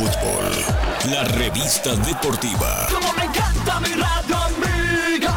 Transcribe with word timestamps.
Fútbol, 0.00 1.12
la 1.12 1.24
revista 1.24 1.94
deportiva. 1.94 2.86
Como 2.90 3.12
me 3.12 3.24
encanta 3.24 3.80
mi 3.80 3.92
radio 3.92 4.36
amiga. 4.46 5.34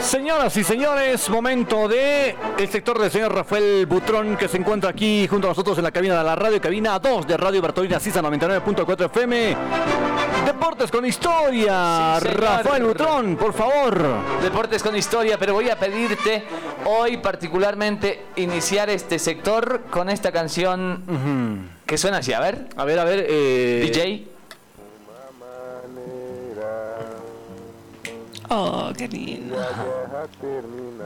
Señoras 0.00 0.56
y 0.56 0.62
señores, 0.62 1.28
momento 1.28 1.88
de 1.88 2.36
el 2.56 2.68
sector 2.68 3.00
del 3.00 3.10
señor 3.10 3.34
Rafael 3.34 3.86
Butrón 3.86 4.36
que 4.36 4.46
se 4.46 4.56
encuentra 4.56 4.90
aquí 4.90 5.26
junto 5.26 5.48
a 5.48 5.50
nosotros 5.50 5.78
en 5.78 5.84
la 5.84 5.90
cabina 5.90 6.16
de 6.18 6.22
la 6.22 6.36
radio, 6.36 6.60
cabina 6.60 6.96
2 7.00 7.26
de 7.26 7.36
Radio 7.36 7.60
Bertolina 7.60 7.98
Sisa 7.98 8.22
99.4 8.22 9.06
FM. 9.06 9.56
Deportes 10.64 10.90
con 10.90 11.04
historia. 11.04 12.18
Sí. 12.22 12.28
Rafael 12.28 12.84
Butrón, 12.84 13.36
por 13.36 13.52
favor. 13.52 14.02
Deportes 14.42 14.82
con 14.82 14.96
historia, 14.96 15.36
pero 15.38 15.52
voy 15.52 15.68
a 15.68 15.78
pedirte 15.78 16.42
hoy 16.86 17.18
particularmente 17.18 18.28
iniciar 18.36 18.88
este 18.88 19.18
sector 19.18 19.82
con 19.90 20.08
esta 20.08 20.32
canción 20.32 21.68
que 21.84 21.98
suena 21.98 22.16
así. 22.18 22.32
A 22.32 22.40
ver, 22.40 22.66
A 22.78 22.84
ver, 22.86 22.98
a 22.98 23.04
ver. 23.04 23.26
eh, 23.28 23.80
DJ. 23.92 24.26
Oh, 28.48 28.90
qué 28.96 29.06
lindo. 29.06 29.56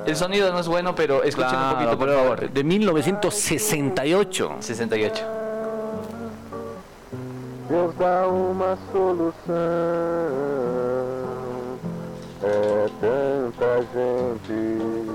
El 0.07 0.15
sonido 0.15 0.52
no 0.52 0.61
es 0.61 0.69
bueno, 0.69 0.95
pero 0.95 1.25
escuchen 1.25 1.59
un 1.59 1.73
poquito, 1.73 1.99
por 1.99 2.15
favor. 2.15 2.49
De 2.49 2.63
1968. 2.63 4.57
68. 4.61 5.38
Deus 7.69 7.95
dá 7.97 8.27
uma 8.29 8.79
solução. 8.93 9.55
É 12.43 12.89
tanta 13.01 13.83
gente. 13.93 15.09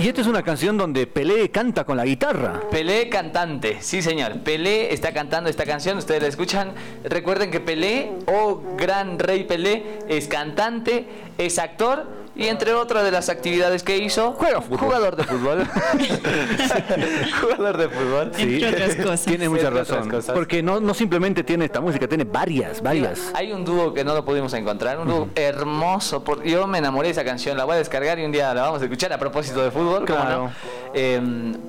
Y 0.00 0.08
esta 0.08 0.20
es 0.20 0.26
una 0.26 0.42
canción 0.42 0.76
donde 0.76 1.06
Pelé 1.06 1.50
canta 1.50 1.84
con 1.84 1.96
la 1.96 2.04
guitarra. 2.04 2.60
Pelé 2.70 3.08
cantante, 3.08 3.78
sí 3.80 4.02
señor. 4.02 4.40
Pelé 4.40 4.92
está 4.92 5.12
cantando 5.12 5.48
esta 5.48 5.64
canción, 5.64 5.98
ustedes 5.98 6.22
la 6.22 6.28
escuchan. 6.28 6.72
Recuerden 7.04 7.50
que 7.50 7.60
Pelé, 7.60 8.12
o 8.26 8.62
gran 8.76 9.18
rey 9.18 9.44
Pelé, 9.44 10.00
es 10.08 10.28
cantante, 10.28 11.06
es 11.38 11.58
actor 11.58 12.25
y 12.36 12.48
entre 12.48 12.74
otras 12.74 13.04
de 13.04 13.10
las 13.10 13.28
actividades 13.28 13.82
que 13.82 13.96
hizo, 13.98 14.34
fútbol. 14.34 14.78
jugador 14.78 15.16
de 15.16 15.24
fútbol. 15.24 15.66
jugador 17.40 17.76
de 17.76 17.88
fútbol. 17.88 18.32
Entre 18.38 18.68
otras 18.68 18.94
cosas. 19.02 19.22
Tiene 19.24 19.48
mucha 19.48 19.68
Entre 19.68 19.84
razón. 19.84 20.22
Porque 20.34 20.62
no, 20.62 20.80
no 20.80 20.94
simplemente 20.94 21.42
tiene 21.44 21.64
esta 21.66 21.80
música, 21.80 22.06
tiene 22.08 22.24
varias, 22.24 22.82
varias. 22.82 23.30
Hay 23.34 23.52
un 23.52 23.64
dúo 23.64 23.92
que 23.94 24.04
no 24.04 24.14
lo 24.14 24.24
pudimos 24.24 24.52
encontrar, 24.54 24.98
un 24.98 25.08
dúo 25.08 25.28
hermoso. 25.34 26.22
por- 26.22 26.42
yo 26.44 26.66
me 26.66 26.78
enamoré 26.78 27.08
de 27.08 27.12
esa 27.12 27.24
canción, 27.24 27.56
la 27.56 27.64
voy 27.64 27.74
a 27.74 27.78
descargar 27.78 28.18
y 28.18 28.24
un 28.24 28.32
día 28.32 28.52
la 28.54 28.62
vamos 28.62 28.80
a 28.80 28.84
escuchar 28.84 29.12
a 29.12 29.18
propósito 29.18 29.62
de 29.62 29.70
fútbol. 29.70 30.04
¿cómo 30.06 30.20
Claro. 30.20 30.42
no? 30.44 30.52
Eh, 30.94 31.20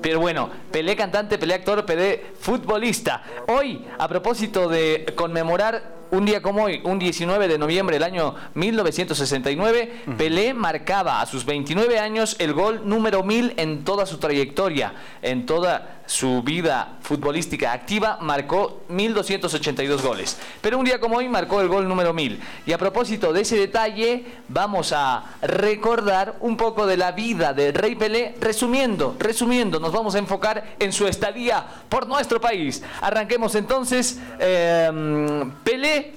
pero 0.02 0.20
bueno, 0.20 0.50
Pelé 0.70 0.96
cantante, 0.96 1.38
Pelé 1.38 1.54
actor, 1.54 1.84
Pelé 1.84 2.26
futbolista. 2.40 3.22
Hoy, 3.48 3.84
a 3.98 4.08
propósito 4.08 4.68
de 4.68 5.12
conmemorar 5.16 5.97
un 6.10 6.24
día 6.24 6.42
como 6.42 6.64
hoy, 6.64 6.80
un 6.84 6.98
19 6.98 7.48
de 7.48 7.58
noviembre 7.58 7.96
del 7.96 8.02
año 8.02 8.34
1969, 8.54 10.02
Pelé 10.16 10.54
marcaba 10.54 11.20
a 11.20 11.26
sus 11.26 11.44
29 11.44 11.98
años 11.98 12.36
el 12.38 12.52
gol 12.52 12.82
número 12.84 13.22
1000 13.22 13.54
en 13.56 13.84
toda 13.84 14.06
su 14.06 14.18
trayectoria, 14.18 14.94
en 15.22 15.46
toda 15.46 15.97
su 16.08 16.42
vida 16.42 16.96
futbolística 17.02 17.70
activa, 17.70 18.16
marcó 18.22 18.80
1282 18.88 20.02
goles. 20.02 20.38
Pero 20.62 20.78
un 20.78 20.84
día 20.86 20.98
como 20.98 21.18
hoy 21.18 21.28
marcó 21.28 21.60
el 21.60 21.68
gol 21.68 21.86
número 21.86 22.14
1000. 22.14 22.40
Y 22.64 22.72
a 22.72 22.78
propósito 22.78 23.30
de 23.30 23.42
ese 23.42 23.58
detalle, 23.58 24.24
vamos 24.48 24.92
a 24.92 25.36
recordar 25.42 26.36
un 26.40 26.56
poco 26.56 26.86
de 26.86 26.96
la 26.96 27.12
vida 27.12 27.52
del 27.52 27.74
Rey 27.74 27.94
Pelé, 27.94 28.34
resumiendo, 28.40 29.16
resumiendo, 29.18 29.78
nos 29.78 29.92
vamos 29.92 30.14
a 30.14 30.18
enfocar 30.18 30.76
en 30.78 30.94
su 30.94 31.06
estadía 31.06 31.64
por 31.90 32.06
nuestro 32.06 32.40
país. 32.40 32.82
Arranquemos 33.02 33.54
entonces. 33.54 34.18
eh, 34.40 35.44
Pelé 35.62 36.14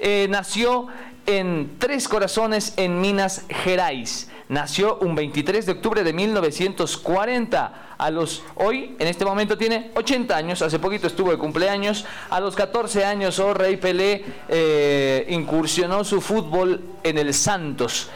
eh, 0.00 0.26
nació 0.28 0.88
en 1.26 1.76
Tres 1.78 2.08
Corazones, 2.08 2.74
en 2.76 3.00
Minas 3.00 3.44
Gerais. 3.48 4.28
Nació 4.50 4.98
un 5.02 5.14
23 5.14 5.64
de 5.64 5.70
octubre 5.70 6.02
de 6.02 6.12
1940. 6.12 7.94
A 7.96 8.10
los, 8.10 8.42
hoy, 8.56 8.96
en 8.98 9.06
este 9.06 9.24
momento, 9.24 9.56
tiene 9.56 9.92
80 9.94 10.36
años. 10.36 10.60
Hace 10.60 10.80
poquito 10.80 11.06
estuvo 11.06 11.30
de 11.30 11.38
cumpleaños. 11.38 12.04
A 12.30 12.40
los 12.40 12.56
14 12.56 13.04
años, 13.04 13.38
oh, 13.38 13.54
Rey 13.54 13.76
Pelé 13.76 14.24
eh, 14.48 15.24
incursionó 15.28 16.02
su 16.02 16.20
fútbol 16.20 16.82
en 17.04 17.18
el 17.18 17.32
Santos. 17.32 18.10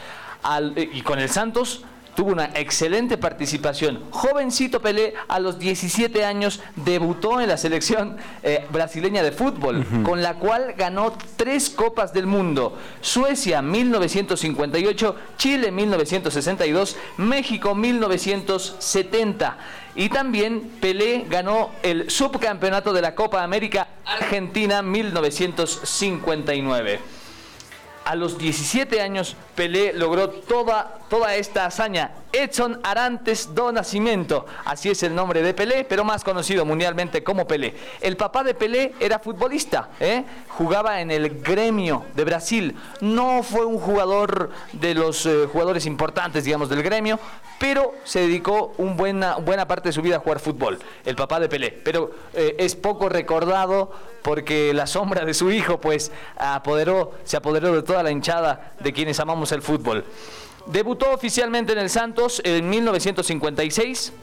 Eh, 0.75 0.89
y 0.91 1.01
con 1.03 1.19
el 1.19 1.29
Santos 1.29 1.85
tuvo 2.15 2.31
una 2.31 2.49
excelente 2.55 3.17
participación. 3.17 4.01
Jovencito 4.09 4.81
Pelé, 4.81 5.13
a 5.27 5.39
los 5.39 5.59
17 5.59 6.25
años, 6.25 6.61
debutó 6.75 7.39
en 7.41 7.49
la 7.49 7.57
selección 7.57 8.17
eh, 8.41 8.65
brasileña 8.71 9.21
de 9.21 9.31
fútbol, 9.31 9.85
con 10.03 10.23
la 10.23 10.33
cual 10.35 10.73
ganó 10.77 11.13
tres 11.35 11.69
Copas 11.69 12.13
del 12.13 12.25
Mundo. 12.25 12.77
Suecia 13.01 13.61
1958, 13.61 15.15
Chile 15.37 15.71
1962, 15.71 16.95
México 17.17 17.75
1970. 17.75 19.57
Y 19.95 20.07
también 20.09 20.71
Pelé 20.81 21.25
ganó 21.29 21.69
el 21.83 22.09
subcampeonato 22.09 22.93
de 22.93 23.01
la 23.01 23.13
Copa 23.15 23.43
América 23.43 23.87
Argentina 24.05 24.81
1959. 24.81 26.99
A 28.05 28.15
los 28.15 28.37
17 28.37 29.01
años, 29.01 29.35
Pelé 29.55 29.93
logró 29.93 30.29
toda, 30.29 30.99
toda 31.09 31.35
esta 31.35 31.65
hazaña. 31.65 32.11
Edson 32.31 32.79
Arantes 32.83 33.55
do 33.55 33.71
Nascimento, 33.71 34.45
así 34.65 34.89
es 34.89 35.03
el 35.03 35.15
nombre 35.15 35.41
de 35.41 35.53
Pelé, 35.53 35.85
pero 35.85 36.03
más 36.03 36.23
conocido 36.23 36.65
mundialmente 36.65 37.23
como 37.23 37.47
Pelé. 37.47 37.73
El 38.01 38.17
papá 38.17 38.43
de 38.43 38.53
Pelé 38.53 38.93
era 38.99 39.19
futbolista, 39.19 39.89
¿eh? 39.99 40.23
jugaba 40.49 40.99
en 40.99 41.11
el 41.11 41.41
gremio 41.41 42.03
de 42.13 42.25
Brasil. 42.25 42.75
No 42.99 43.41
fue 43.43 43.65
un 43.65 43.79
jugador 43.79 44.51
de 44.73 44.93
los 44.93 45.25
eh, 45.25 45.47
jugadores 45.51 45.85
importantes, 45.85 46.43
digamos, 46.43 46.69
del 46.69 46.83
gremio, 46.83 47.19
pero 47.59 47.93
se 48.03 48.21
dedicó 48.21 48.73
un 48.77 48.97
buena, 48.97 49.37
parte 49.67 49.89
de 49.89 49.93
su 49.93 50.01
vida 50.01 50.17
a 50.17 50.19
jugar 50.19 50.39
fútbol, 50.39 50.79
el 51.05 51.15
papá 51.15 51.39
de 51.39 51.47
Pelé. 51.47 51.71
Pero 51.71 52.11
eh, 52.33 52.55
es 52.59 52.75
poco 52.75 53.07
recordado 53.07 53.91
porque 54.21 54.73
la 54.73 54.87
sombra 54.87 55.23
de 55.23 55.33
su 55.33 55.51
hijo, 55.51 55.79
pues, 55.79 56.11
apoderó, 56.37 57.13
se 57.23 57.37
apoderó 57.37 57.73
de 57.73 57.83
toda 57.83 58.03
la 58.03 58.11
hinchada 58.11 58.73
de 58.79 58.91
quienes 58.91 59.19
amamos 59.19 59.51
el 59.51 59.61
fútbol. 59.61 60.03
Debutó 60.67 61.11
oficialmente 61.11 61.73
en 61.73 61.79
el 61.79 61.89
Santos 61.89 62.41
en 62.43 62.69
1956. 62.69 64.13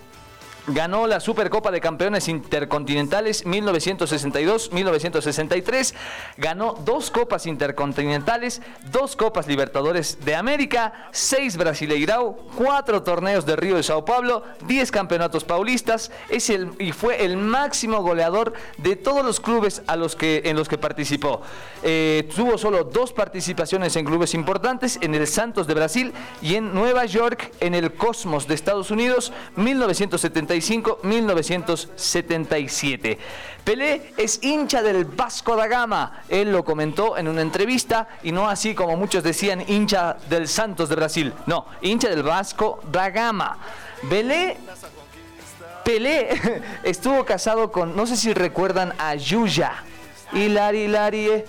Ganó 0.68 1.08
la 1.08 1.18
Supercopa 1.18 1.72
de 1.72 1.80
Campeones 1.80 2.28
Intercontinentales 2.28 3.44
1962-1963. 3.44 5.92
Ganó 6.36 6.74
dos 6.84 7.10
Copas 7.10 7.46
Intercontinentales, 7.46 8.62
dos 8.92 9.16
Copas 9.16 9.48
Libertadores 9.48 10.24
de 10.24 10.36
América, 10.36 11.08
seis 11.10 11.56
Brasileirao, 11.56 12.36
cuatro 12.56 13.02
torneos 13.02 13.44
de 13.44 13.56
Río 13.56 13.74
de 13.74 13.82
Sao 13.82 14.04
Paulo, 14.04 14.44
diez 14.68 14.92
campeonatos 14.92 15.42
paulistas. 15.42 16.12
Es 16.28 16.48
el, 16.48 16.70
y 16.78 16.92
fue 16.92 17.24
el 17.24 17.36
máximo 17.36 18.00
goleador 18.00 18.52
de 18.78 18.94
todos 18.94 19.24
los 19.24 19.40
clubes 19.40 19.82
a 19.88 19.96
los 19.96 20.14
que, 20.14 20.42
en 20.44 20.54
los 20.54 20.68
que 20.68 20.78
participó. 20.78 21.42
Eh, 21.82 22.30
tuvo 22.36 22.56
solo 22.56 22.84
dos 22.84 23.12
participaciones 23.12 23.96
en 23.96 24.04
clubes 24.04 24.32
importantes, 24.32 24.96
en 25.02 25.16
el 25.16 25.26
Santos 25.26 25.66
de 25.66 25.74
Brasil 25.74 26.12
y 26.40 26.54
en 26.54 26.72
Nueva 26.72 27.04
York, 27.04 27.50
en 27.58 27.74
el 27.74 27.94
Cosmos 27.94 28.46
de 28.46 28.54
Estados 28.54 28.92
Unidos, 28.92 29.32
1975-1977. 30.60 33.18
Pelé 33.64 34.12
es 34.16 34.42
hincha 34.42 34.82
del 34.82 35.04
Vasco 35.04 35.54
da 35.54 35.68
Gama, 35.68 36.22
él 36.28 36.50
lo 36.50 36.64
comentó 36.64 37.16
en 37.16 37.28
una 37.28 37.42
entrevista 37.42 38.08
y 38.22 38.32
no 38.32 38.48
así 38.48 38.74
como 38.74 38.96
muchos 38.96 39.22
decían 39.22 39.62
hincha 39.68 40.16
del 40.28 40.48
Santos 40.48 40.88
de 40.88 40.96
Brasil, 40.96 41.32
no, 41.46 41.66
hincha 41.80 42.08
del 42.08 42.24
Vasco 42.24 42.80
da 42.90 43.10
Gama. 43.10 43.56
Pelé 44.10 44.56
Pelé 45.84 46.62
estuvo 46.82 47.24
casado 47.24 47.72
con, 47.72 47.96
no 47.96 48.06
sé 48.06 48.16
si 48.16 48.34
recuerdan 48.34 48.92
a 48.98 49.14
Yuya. 49.14 49.84
Hilari, 50.32 50.84
Hilari, 50.84 51.28
eh. 51.28 51.44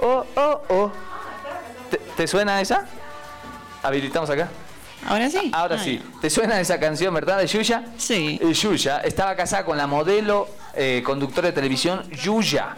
oh, 0.00 0.24
oh, 0.36 0.62
oh. 0.68 0.92
¿Te, 1.90 1.98
te 1.98 2.26
suena 2.26 2.60
esa? 2.60 2.86
Habilitamos 3.82 4.30
acá. 4.30 4.48
Ahora 5.06 5.30
sí. 5.30 5.50
Ahora 5.52 5.76
Ah, 5.76 5.82
sí. 5.82 6.00
¿Te 6.20 6.30
suena 6.30 6.60
esa 6.60 6.78
canción, 6.80 7.12
verdad, 7.14 7.38
de 7.38 7.46
Yuya? 7.46 7.84
Sí. 7.98 8.38
Eh, 8.42 8.52
Yuya 8.52 8.98
estaba 9.00 9.34
casada 9.36 9.64
con 9.64 9.76
la 9.78 9.86
modelo, 9.86 10.48
eh, 10.74 11.02
conductora 11.04 11.48
de 11.48 11.52
televisión 11.52 12.08
Yuya. 12.10 12.74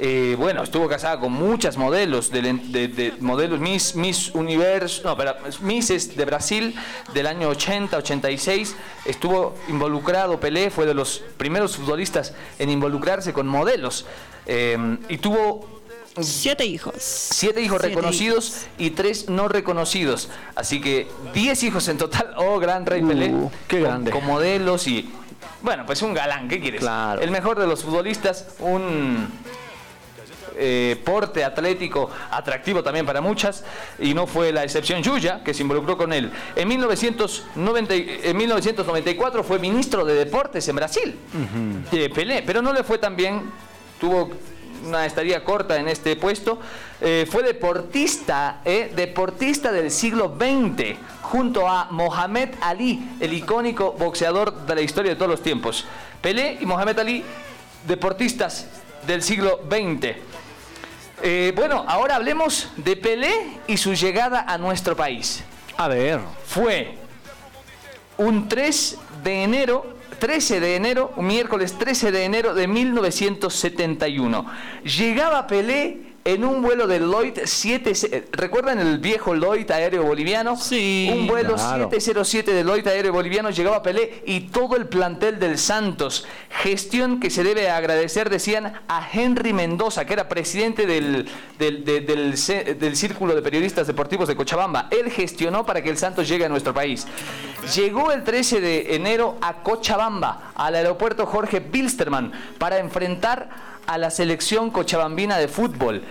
Eh, 0.00 0.34
bueno, 0.36 0.64
estuvo 0.64 0.88
casada 0.88 1.20
con 1.20 1.32
muchas 1.32 1.76
modelos, 1.76 2.30
de, 2.32 2.42
de- 2.42 2.88
de 2.88 3.14
modelos 3.20 3.60
Miss, 3.60 3.94
Miss 3.94 4.30
Universo, 4.34 5.02
no, 5.04 5.16
pero 5.16 5.36
Misses 5.60 6.16
de 6.16 6.24
Brasil 6.24 6.74
del 7.12 7.28
año 7.28 7.48
80, 7.50 7.96
86. 7.98 8.74
Estuvo 9.04 9.54
involucrado, 9.68 10.40
Pelé 10.40 10.70
fue 10.70 10.84
de 10.86 10.94
los 10.94 11.22
primeros 11.36 11.76
futbolistas 11.76 12.34
en 12.58 12.70
involucrarse 12.70 13.32
con 13.32 13.46
modelos. 13.46 14.04
Eh, 14.46 14.98
y 15.08 15.18
tuvo 15.18 15.83
Siete 16.20 16.64
hijos. 16.64 16.94
Siete 16.98 17.60
hijos 17.60 17.78
Siete 17.80 17.94
reconocidos 17.96 18.66
y 18.78 18.90
tres 18.90 19.28
no 19.28 19.48
reconocidos. 19.48 20.28
Así 20.54 20.80
que 20.80 21.08
diez 21.32 21.62
hijos 21.62 21.88
en 21.88 21.98
total. 21.98 22.32
Oh, 22.36 22.58
gran 22.58 22.84
Rey 22.86 23.02
Pelé. 23.02 23.30
Uh, 23.30 23.50
qué 23.68 23.76
Con- 23.80 23.84
grande. 23.88 24.10
Con, 24.10 24.26
modelos 24.26 24.86
y. 24.86 25.10
Bueno, 25.62 25.84
pues 25.86 26.02
un 26.02 26.12
galán, 26.14 26.46
¿qué 26.48 26.60
quieres? 26.60 26.80
Claro. 26.80 27.20
El 27.22 27.30
mejor 27.30 27.58
de 27.58 27.66
los 27.66 27.82
futbolistas, 27.82 28.48
un 28.58 29.28
eh, 30.56 31.00
porte 31.04 31.42
atlético 31.42 32.10
atractivo 32.30 32.82
también 32.82 33.06
para 33.06 33.20
muchas 33.20 33.64
y 33.98 34.14
no 34.14 34.26
fue 34.26 34.52
la 34.52 34.62
excepción 34.62 35.02
Yuya 35.02 35.42
que 35.42 35.54
se 35.54 35.62
involucró 35.62 35.96
con 35.96 36.12
él. 36.12 36.30
En, 36.54 36.68
1990 36.68 37.94
y- 37.96 38.20
en 38.24 38.36
1994 38.36 39.42
fue 39.42 39.58
ministro 39.58 40.04
de 40.04 40.14
Deportes 40.14 40.68
en 40.68 40.76
Brasil, 40.76 41.18
eh, 41.92 42.10
Pelé, 42.14 42.42
pero 42.42 42.60
no 42.62 42.72
le 42.72 42.84
fue 42.84 42.98
tan 42.98 43.16
bien, 43.16 43.50
tuvo 43.98 44.30
una 44.84 45.06
estadía 45.06 45.44
corta 45.44 45.76
en 45.76 45.88
este 45.88 46.16
puesto, 46.16 46.58
Eh, 47.06 47.26
fue 47.30 47.42
deportista, 47.42 48.60
eh, 48.64 48.90
deportista 48.96 49.70
del 49.70 49.90
siglo 49.90 50.34
XX, 50.38 50.96
junto 51.20 51.68
a 51.68 51.88
Mohamed 51.90 52.50
Ali, 52.62 53.16
el 53.20 53.34
icónico 53.34 53.92
boxeador 53.92 54.64
de 54.64 54.74
la 54.74 54.80
historia 54.80 55.10
de 55.10 55.16
todos 55.16 55.30
los 55.30 55.42
tiempos. 55.42 55.84
Pelé 56.22 56.56
y 56.60 56.64
Mohamed 56.64 56.98
Ali, 56.98 57.22
deportistas 57.86 58.68
del 59.06 59.22
siglo 59.22 59.60
XX. 59.68 60.16
Eh, 61.22 61.52
bueno, 61.54 61.84
ahora 61.86 62.16
hablemos 62.16 62.70
de 62.76 62.96
Pelé 62.96 63.58
y 63.66 63.76
su 63.76 63.92
llegada 63.92 64.44
a 64.48 64.56
nuestro 64.56 64.96
país. 64.96 65.44
A 65.76 65.88
ver. 65.88 66.20
Fue 66.46 66.96
un 68.16 68.48
3 68.48 68.98
de 69.22 69.42
enero, 69.42 69.93
13 70.24 70.58
de 70.58 70.76
enero, 70.76 71.12
un 71.16 71.26
miércoles 71.26 71.76
13 71.76 72.10
de 72.10 72.24
enero 72.24 72.54
de 72.54 72.66
1971. 72.66 74.46
Llegaba 74.82 75.46
Pelé 75.46 76.13
en 76.26 76.44
un 76.44 76.62
vuelo 76.62 76.86
de 76.86 77.00
Lloyd 77.00 77.38
7... 77.44 78.28
¿Recuerdan 78.32 78.78
el 78.78 78.98
viejo 78.98 79.34
Lloyd 79.34 79.70
aéreo 79.70 80.04
boliviano? 80.04 80.56
Sí. 80.56 81.10
Un 81.12 81.26
vuelo 81.26 81.54
Claro. 81.54 81.84
707 81.90 82.52
de 82.52 82.64
Lloyd 82.64 82.86
aéreo 82.88 83.12
boliviano 83.12 83.50
llegaba 83.50 83.82
Pelé 83.82 84.22
y 84.26 84.40
todo 84.48 84.76
el 84.76 84.86
plantel 84.86 85.38
del 85.38 85.58
Santos. 85.58 86.26
Gestión 86.48 87.20
que 87.20 87.28
se 87.30 87.44
debe 87.44 87.68
agradecer, 87.70 88.30
decían, 88.30 88.80
a 88.88 89.06
Henry 89.12 89.52
Mendoza, 89.52 90.04
que 90.06 90.14
era 90.14 90.28
presidente 90.28 90.86
del, 90.86 91.28
del, 91.58 91.84
de- 91.84 92.00
del 92.00 92.34
del 92.78 92.96
Círculo 92.96 93.34
de 93.34 93.42
Periodistas 93.42 93.86
Deportivos 93.86 94.26
de 94.28 94.34
Cochabamba. 94.36 94.88
Él 94.90 95.10
gestionó 95.10 95.66
para 95.66 95.82
que 95.82 95.90
el 95.90 95.98
Santos 95.98 96.26
llegue 96.26 96.44
a 96.46 96.48
nuestro 96.48 96.72
país. 96.72 97.06
Llegó 97.74 98.12
el 98.12 98.24
13 98.24 98.60
de 98.60 98.94
enero 98.94 99.36
a 99.40 99.62
Cochabamba, 99.62 100.52
al 100.54 100.74
aeropuerto 100.74 101.26
Jorge 101.26 101.60
Bilsterman, 101.60 102.32
para 102.58 102.78
enfrentar 102.78 103.73
a 103.86 103.98
la 103.98 104.10
selección 104.10 104.70
cochabambina 104.70 105.38
de 105.38 105.48
fútbol. 105.48 106.02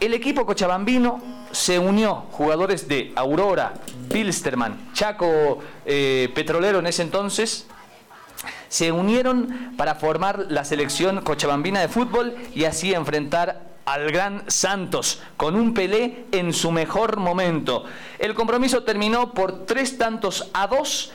El 0.00 0.14
equipo 0.14 0.44
cochabambino 0.46 1.20
se 1.52 1.78
unió, 1.78 2.24
jugadores 2.32 2.88
de 2.88 3.12
Aurora, 3.14 3.74
Bilsterman, 4.08 4.92
Chaco 4.92 5.60
eh, 5.86 6.30
Petrolero 6.34 6.80
en 6.80 6.86
ese 6.86 7.02
entonces, 7.02 7.66
se 8.68 8.90
unieron 8.90 9.74
para 9.76 9.94
formar 9.94 10.46
la 10.48 10.64
selección 10.64 11.20
cochabambina 11.20 11.80
de 11.80 11.88
fútbol 11.88 12.34
y 12.54 12.64
así 12.64 12.94
enfrentar 12.94 13.72
al 13.84 14.10
gran 14.10 14.44
Santos 14.48 15.22
con 15.36 15.56
un 15.56 15.74
Pelé 15.74 16.24
en 16.32 16.52
su 16.52 16.70
mejor 16.70 17.18
momento. 17.18 17.84
El 18.18 18.34
compromiso 18.34 18.84
terminó 18.84 19.32
por 19.32 19.66
tres 19.66 19.98
tantos 19.98 20.50
a 20.52 20.66
dos. 20.66 21.12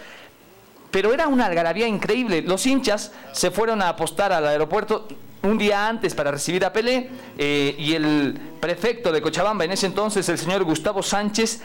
Pero 0.91 1.13
era 1.13 1.27
una 1.27 1.45
algarabía 1.47 1.87
increíble. 1.87 2.41
Los 2.41 2.65
hinchas 2.65 3.11
se 3.33 3.51
fueron 3.51 3.81
a 3.81 3.89
apostar 3.89 4.31
al 4.31 4.47
aeropuerto 4.47 5.07
un 5.43 5.57
día 5.57 5.87
antes 5.87 6.15
para 6.15 6.31
recibir 6.31 6.65
a 6.65 6.73
Pelé 6.73 7.09
eh, 7.37 7.75
y 7.77 7.93
el 7.93 8.39
prefecto 8.59 9.11
de 9.11 9.21
Cochabamba 9.21 9.65
en 9.65 9.71
ese 9.71 9.85
entonces, 9.85 10.27
el 10.29 10.37
señor 10.37 10.63
Gustavo 10.63 11.03
Sánchez, 11.03 11.61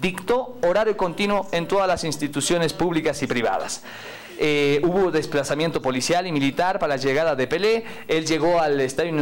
dictó 0.00 0.58
horario 0.62 0.96
continuo 0.96 1.48
en 1.52 1.68
todas 1.68 1.86
las 1.86 2.04
instituciones 2.04 2.72
públicas 2.72 3.22
y 3.22 3.26
privadas. 3.26 3.82
Eh, 4.38 4.80
hubo 4.84 5.10
desplazamiento 5.10 5.82
policial 5.82 6.26
y 6.26 6.32
militar 6.32 6.78
para 6.78 6.96
la 6.96 7.02
llegada 7.02 7.36
de 7.36 7.46
Pelé. 7.46 7.84
Él 8.08 8.26
llegó 8.26 8.60
al 8.60 8.80
estadio 8.80 9.14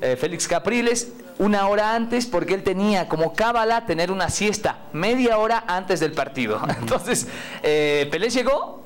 eh, 0.00 0.16
Félix 0.16 0.48
Capriles 0.48 1.12
una 1.38 1.68
hora 1.68 1.94
antes 1.94 2.26
porque 2.26 2.54
él 2.54 2.62
tenía 2.62 3.08
como 3.08 3.34
cábala 3.34 3.86
tener 3.86 4.10
una 4.10 4.28
siesta 4.28 4.78
media 4.92 5.38
hora 5.38 5.64
antes 5.66 6.00
del 6.00 6.12
partido. 6.12 6.60
Entonces, 6.80 7.28
Pelé 7.62 8.28
llegó, 8.30 8.85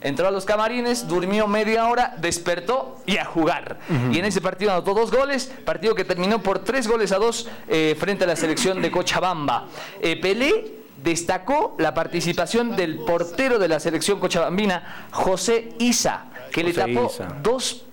entró 0.00 0.28
a 0.28 0.30
los 0.30 0.44
camarines, 0.44 1.08
durmió 1.08 1.46
media 1.46 1.86
hora, 1.86 2.14
despertó 2.18 2.96
y 3.06 3.16
a 3.16 3.24
jugar. 3.24 3.78
Y 4.12 4.18
en 4.18 4.24
ese 4.24 4.40
partido 4.40 4.72
anotó 4.72 4.94
dos 4.94 5.10
goles, 5.10 5.52
partido 5.64 5.94
que 5.94 6.04
terminó 6.04 6.42
por 6.42 6.60
tres 6.60 6.86
goles 6.86 7.12
a 7.12 7.18
dos 7.18 7.48
eh, 7.68 7.96
frente 7.98 8.24
a 8.24 8.26
la 8.26 8.36
selección 8.36 8.80
de 8.82 8.90
Cochabamba. 8.90 9.66
Eh, 10.00 10.20
Pelé 10.20 10.78
destacó 11.02 11.76
la 11.78 11.94
participación 11.94 12.76
del 12.76 12.98
portero 12.98 13.58
de 13.58 13.68
la 13.68 13.80
selección 13.80 14.18
cochabambina, 14.18 15.06
José 15.12 15.70
Isa, 15.78 16.26
que 16.52 16.64
le 16.64 16.72
tapó 16.72 17.10
Isa. 17.12 17.36
dos 17.42 17.84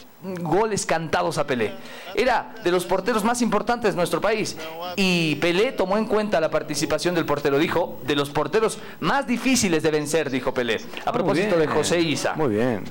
goles 0.42 0.86
cantados 0.86 1.38
a 1.38 1.46
Pelé. 1.46 1.74
Era 2.16 2.56
de 2.64 2.72
los 2.72 2.86
porteros 2.86 3.24
más 3.24 3.42
importantes 3.42 3.92
de 3.92 3.98
nuestro 3.98 4.22
país. 4.22 4.58
Y 4.96 5.36
Pelé 5.36 5.72
tomó 5.72 5.98
en 5.98 6.06
cuenta 6.06 6.40
la 6.40 6.50
participación 6.50 7.16
del 7.16 7.26
portero. 7.26 7.60
Dijo, 7.60 8.00
de 8.06 8.16
los 8.16 8.30
porteros 8.30 8.80
más 9.00 9.28
difíciles 9.28 9.84
de 9.84 9.92
vencer, 9.92 10.30
dijo 10.30 10.54
Pelé. 10.54 10.80
A 11.06 11.12
propósito 11.12 11.58
Muy 11.58 11.68
de. 11.68 11.74
José 11.74 12.00
Isa. 12.02 12.34
Muy 12.36 12.56
bien. 12.56 12.84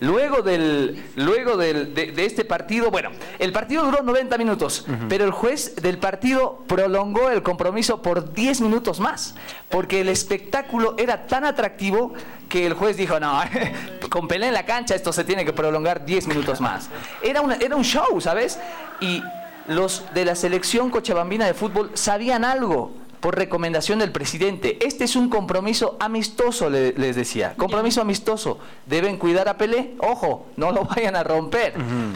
Luego 0.00 0.42
del, 0.42 1.02
luego 1.16 1.56
del, 1.56 1.94
de, 1.94 2.12
de 2.12 2.24
este 2.24 2.44
partido, 2.44 2.90
bueno, 2.90 3.10
el 3.38 3.52
partido 3.52 3.84
duró 3.84 4.02
90 4.02 4.38
minutos, 4.38 4.86
pero 5.08 5.24
el 5.24 5.30
juez 5.30 5.76
del 5.76 5.98
partido 5.98 6.64
prolongó 6.66 7.30
el 7.30 7.42
compromiso 7.42 8.02
por 8.02 8.32
10 8.32 8.60
minutos 8.62 9.00
más, 9.00 9.34
porque 9.68 10.00
el 10.00 10.08
espectáculo 10.08 10.94
era 10.98 11.26
tan 11.26 11.44
atractivo 11.44 12.14
que 12.54 12.64
el 12.64 12.74
juez 12.74 12.96
dijo, 12.96 13.18
no, 13.18 13.42
con 14.10 14.28
Pelé 14.28 14.46
en 14.46 14.54
la 14.54 14.64
cancha 14.64 14.94
esto 14.94 15.12
se 15.12 15.24
tiene 15.24 15.44
que 15.44 15.52
prolongar 15.52 16.06
10 16.06 16.28
minutos 16.28 16.60
más. 16.60 16.88
Era, 17.20 17.40
una, 17.40 17.56
era 17.56 17.74
un 17.74 17.82
show, 17.82 18.20
¿sabes? 18.20 18.60
Y 19.00 19.20
los 19.66 20.04
de 20.14 20.24
la 20.24 20.36
selección 20.36 20.88
cochabambina 20.88 21.46
de 21.46 21.54
fútbol 21.54 21.90
sabían 21.94 22.44
algo 22.44 22.92
por 23.24 23.38
recomendación 23.38 24.00
del 24.00 24.12
presidente. 24.12 24.76
Este 24.86 25.04
es 25.04 25.16
un 25.16 25.30
compromiso 25.30 25.96
amistoso, 25.98 26.68
le- 26.68 26.92
les 26.92 27.16
decía. 27.16 27.54
Compromiso 27.56 28.02
amistoso. 28.02 28.58
Deben 28.84 29.16
cuidar 29.16 29.48
a 29.48 29.56
Pelé. 29.56 29.92
Ojo, 30.00 30.48
no 30.58 30.72
lo 30.72 30.84
vayan 30.94 31.16
a 31.16 31.22
romper. 31.24 31.72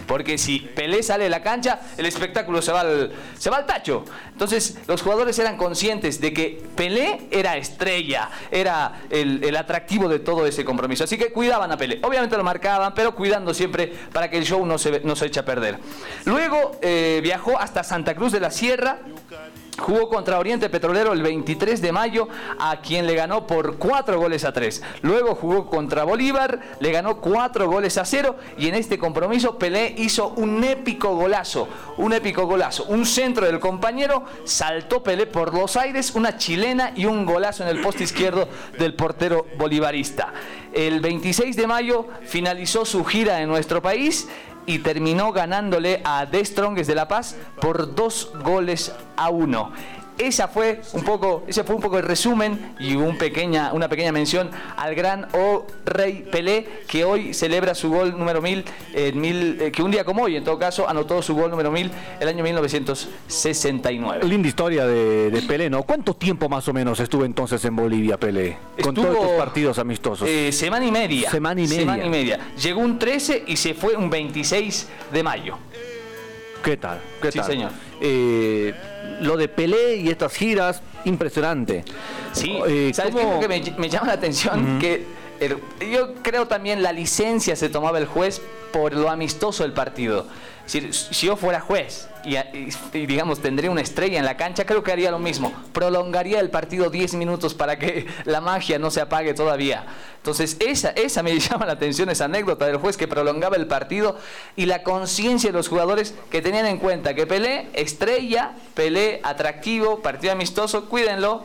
Porque 0.06 0.36
si 0.36 0.58
Pelé 0.58 1.02
sale 1.02 1.24
de 1.24 1.30
la 1.30 1.40
cancha, 1.40 1.80
el 1.96 2.04
espectáculo 2.04 2.60
se 2.60 2.72
va 2.72 2.80
al, 2.82 3.10
se 3.38 3.48
va 3.48 3.56
al 3.56 3.64
tacho. 3.64 4.04
Entonces, 4.32 4.76
los 4.86 5.00
jugadores 5.00 5.38
eran 5.38 5.56
conscientes 5.56 6.20
de 6.20 6.34
que 6.34 6.62
Pelé 6.76 7.22
era 7.30 7.56
estrella, 7.56 8.28
era 8.50 9.00
el, 9.08 9.42
el 9.42 9.56
atractivo 9.56 10.10
de 10.10 10.18
todo 10.18 10.44
ese 10.44 10.62
compromiso. 10.62 11.04
Así 11.04 11.16
que 11.16 11.32
cuidaban 11.32 11.72
a 11.72 11.78
Pelé. 11.78 12.00
Obviamente 12.02 12.36
lo 12.36 12.44
marcaban, 12.44 12.92
pero 12.92 13.14
cuidando 13.14 13.54
siempre 13.54 13.90
para 14.12 14.28
que 14.28 14.36
el 14.36 14.44
show 14.44 14.66
no 14.66 14.76
se, 14.76 15.00
no 15.00 15.16
se 15.16 15.24
eche 15.24 15.40
a 15.40 15.44
perder. 15.46 15.78
Luego 16.26 16.72
eh, 16.82 17.20
viajó 17.22 17.58
hasta 17.58 17.82
Santa 17.82 18.14
Cruz 18.14 18.30
de 18.32 18.40
la 18.40 18.50
Sierra. 18.50 18.98
Jugó 19.78 20.08
contra 20.08 20.38
Oriente 20.38 20.68
Petrolero 20.68 21.12
el 21.12 21.22
23 21.22 21.80
de 21.80 21.92
mayo, 21.92 22.28
a 22.58 22.80
quien 22.80 23.06
le 23.06 23.14
ganó 23.14 23.46
por 23.46 23.78
4 23.78 24.18
goles 24.18 24.44
a 24.44 24.52
3. 24.52 24.82
Luego 25.02 25.34
jugó 25.34 25.66
contra 25.66 26.04
Bolívar, 26.04 26.60
le 26.80 26.90
ganó 26.90 27.20
4 27.20 27.68
goles 27.68 27.96
a 27.96 28.04
0 28.04 28.36
y 28.58 28.68
en 28.68 28.74
este 28.74 28.98
compromiso 28.98 29.58
Pelé 29.58 29.94
hizo 29.96 30.30
un 30.30 30.64
épico 30.64 31.14
golazo, 31.14 31.68
un 31.96 32.12
épico 32.12 32.46
golazo. 32.46 32.84
Un 32.84 33.06
centro 33.06 33.46
del 33.46 33.60
compañero, 33.60 34.24
saltó 34.44 35.02
Pelé 35.02 35.26
por 35.26 35.54
los 35.54 35.76
aires, 35.76 36.12
una 36.14 36.36
chilena 36.36 36.92
y 36.94 37.06
un 37.06 37.24
golazo 37.24 37.62
en 37.62 37.68
el 37.68 37.80
poste 37.80 38.04
izquierdo 38.04 38.48
del 38.78 38.94
portero 38.94 39.46
bolivarista. 39.56 40.32
El 40.72 41.00
26 41.00 41.56
de 41.56 41.66
mayo 41.66 42.06
finalizó 42.24 42.84
su 42.84 43.04
gira 43.04 43.40
en 43.40 43.48
nuestro 43.48 43.80
país 43.80 44.28
y 44.68 44.80
terminó 44.80 45.32
ganándole 45.32 46.02
a 46.04 46.26
The 46.30 46.44
Strongest 46.44 46.88
de 46.88 46.94
La 46.94 47.08
Paz 47.08 47.36
por 47.58 47.94
dos 47.94 48.30
goles 48.44 48.92
a 49.16 49.30
uno. 49.30 49.72
Esa 50.18 50.48
fue 50.48 50.80
un 50.94 51.04
poco, 51.04 51.44
ese 51.46 51.62
fue 51.62 51.76
un 51.76 51.80
poco 51.80 51.96
el 51.98 52.02
resumen 52.04 52.74
y 52.80 52.96
un 52.96 53.16
pequeña, 53.16 53.72
una 53.72 53.88
pequeña 53.88 54.10
mención 54.10 54.50
al 54.76 54.94
gran 54.96 55.28
O 55.32 55.64
Rey 55.86 56.26
Pelé, 56.30 56.66
que 56.88 57.04
hoy 57.04 57.32
celebra 57.34 57.74
su 57.74 57.88
gol 57.90 58.18
número 58.18 58.42
mil, 58.42 58.64
eh, 58.94 59.12
mil, 59.12 59.58
eh, 59.60 59.70
que 59.70 59.80
un 59.82 59.90
día 59.92 60.04
como 60.04 60.24
hoy, 60.24 60.34
en 60.36 60.42
todo 60.44 60.58
caso, 60.58 60.88
anotó 60.88 61.22
su 61.22 61.34
gol 61.36 61.50
número 61.50 61.70
mil 61.70 61.90
el 62.18 62.26
año 62.28 62.42
1969. 62.42 64.24
Linda 64.26 64.48
historia 64.48 64.86
de, 64.86 65.30
de 65.30 65.42
Pelé, 65.42 65.70
¿no? 65.70 65.82
¿Cuánto 65.84 66.14
tiempo 66.14 66.48
más 66.48 66.66
o 66.68 66.72
menos 66.72 66.98
estuvo 67.00 67.24
entonces 67.24 67.64
en 67.64 67.76
Bolivia 67.76 68.18
Pelé? 68.18 68.56
Con 68.82 68.94
todos 68.94 69.14
estos 69.14 69.30
partidos 69.38 69.78
amistosos. 69.78 70.28
eh, 70.28 70.50
semana 70.52 70.84
y 70.86 70.90
media. 70.90 71.30
Semana 71.30 71.60
y 71.60 71.64
media. 71.68 71.80
Semana 71.80 72.04
y 72.06 72.08
media. 72.10 72.40
Llegó 72.60 72.80
un 72.80 72.98
13 72.98 73.44
y 73.46 73.56
se 73.56 73.74
fue 73.74 73.96
un 73.96 74.10
26 74.10 74.88
de 75.12 75.22
mayo. 75.22 75.56
¿Qué 76.64 76.76
tal? 76.76 77.00
¿Qué 77.22 77.30
Sí, 77.30 77.38
tal? 77.38 77.46
señor. 77.46 77.70
Eh, 78.00 78.74
lo 79.20 79.36
de 79.36 79.48
Pelé 79.48 79.96
y 79.96 80.08
estas 80.08 80.32
giras, 80.34 80.82
impresionante. 81.04 81.84
Sí, 82.32 82.58
Eh, 82.66 82.90
¿sabes 82.94 83.14
qué 83.14 83.20
es 83.20 83.24
¿cómo- 83.26 83.34
lo 83.34 83.40
que 83.40 83.48
me, 83.48 83.62
me 83.78 83.88
llama 83.88 84.08
la 84.08 84.12
atención? 84.14 84.78
Que 84.78 85.04
el- 85.40 85.58
yo 85.90 86.14
creo 86.22 86.46
también 86.46 86.82
la 86.82 86.92
licencia 86.92 87.56
se 87.56 87.68
tomaba 87.68 87.98
el 87.98 88.06
juez 88.06 88.40
por 88.72 88.92
lo 88.92 89.10
amistoso 89.10 89.62
del 89.62 89.72
partido. 89.72 90.26
Es 90.66 90.72
decir, 90.74 90.92
si 90.94 91.26
yo 91.26 91.36
fuera 91.36 91.60
juez 91.60 92.08
y, 92.36 93.06
digamos 93.06 93.40
tendría 93.40 93.70
una 93.70 93.80
estrella 93.80 94.18
en 94.18 94.24
la 94.24 94.36
cancha, 94.36 94.64
creo 94.66 94.82
que 94.82 94.92
haría 94.92 95.10
lo 95.10 95.18
mismo. 95.18 95.52
Prolongaría 95.72 96.40
el 96.40 96.50
partido 96.50 96.90
10 96.90 97.14
minutos 97.14 97.54
para 97.54 97.78
que 97.78 98.06
la 98.24 98.40
magia 98.40 98.78
no 98.78 98.90
se 98.90 99.00
apague 99.00 99.34
todavía. 99.34 99.86
Entonces, 100.16 100.56
esa, 100.60 100.90
esa 100.90 101.22
me 101.22 101.38
llama 101.38 101.66
la 101.66 101.72
atención, 101.72 102.10
esa 102.10 102.26
anécdota 102.26 102.66
del 102.66 102.76
juez 102.76 102.96
que 102.96 103.08
prolongaba 103.08 103.56
el 103.56 103.66
partido 103.66 104.18
y 104.56 104.66
la 104.66 104.82
conciencia 104.82 105.50
de 105.50 105.56
los 105.56 105.68
jugadores 105.68 106.14
que 106.30 106.42
tenían 106.42 106.66
en 106.66 106.78
cuenta 106.78 107.14
que 107.14 107.26
Pelé, 107.26 107.68
estrella, 107.72 108.52
Pelé, 108.74 109.20
atractivo, 109.22 110.00
partido 110.02 110.32
amistoso, 110.32 110.88
cuídenlo, 110.88 111.44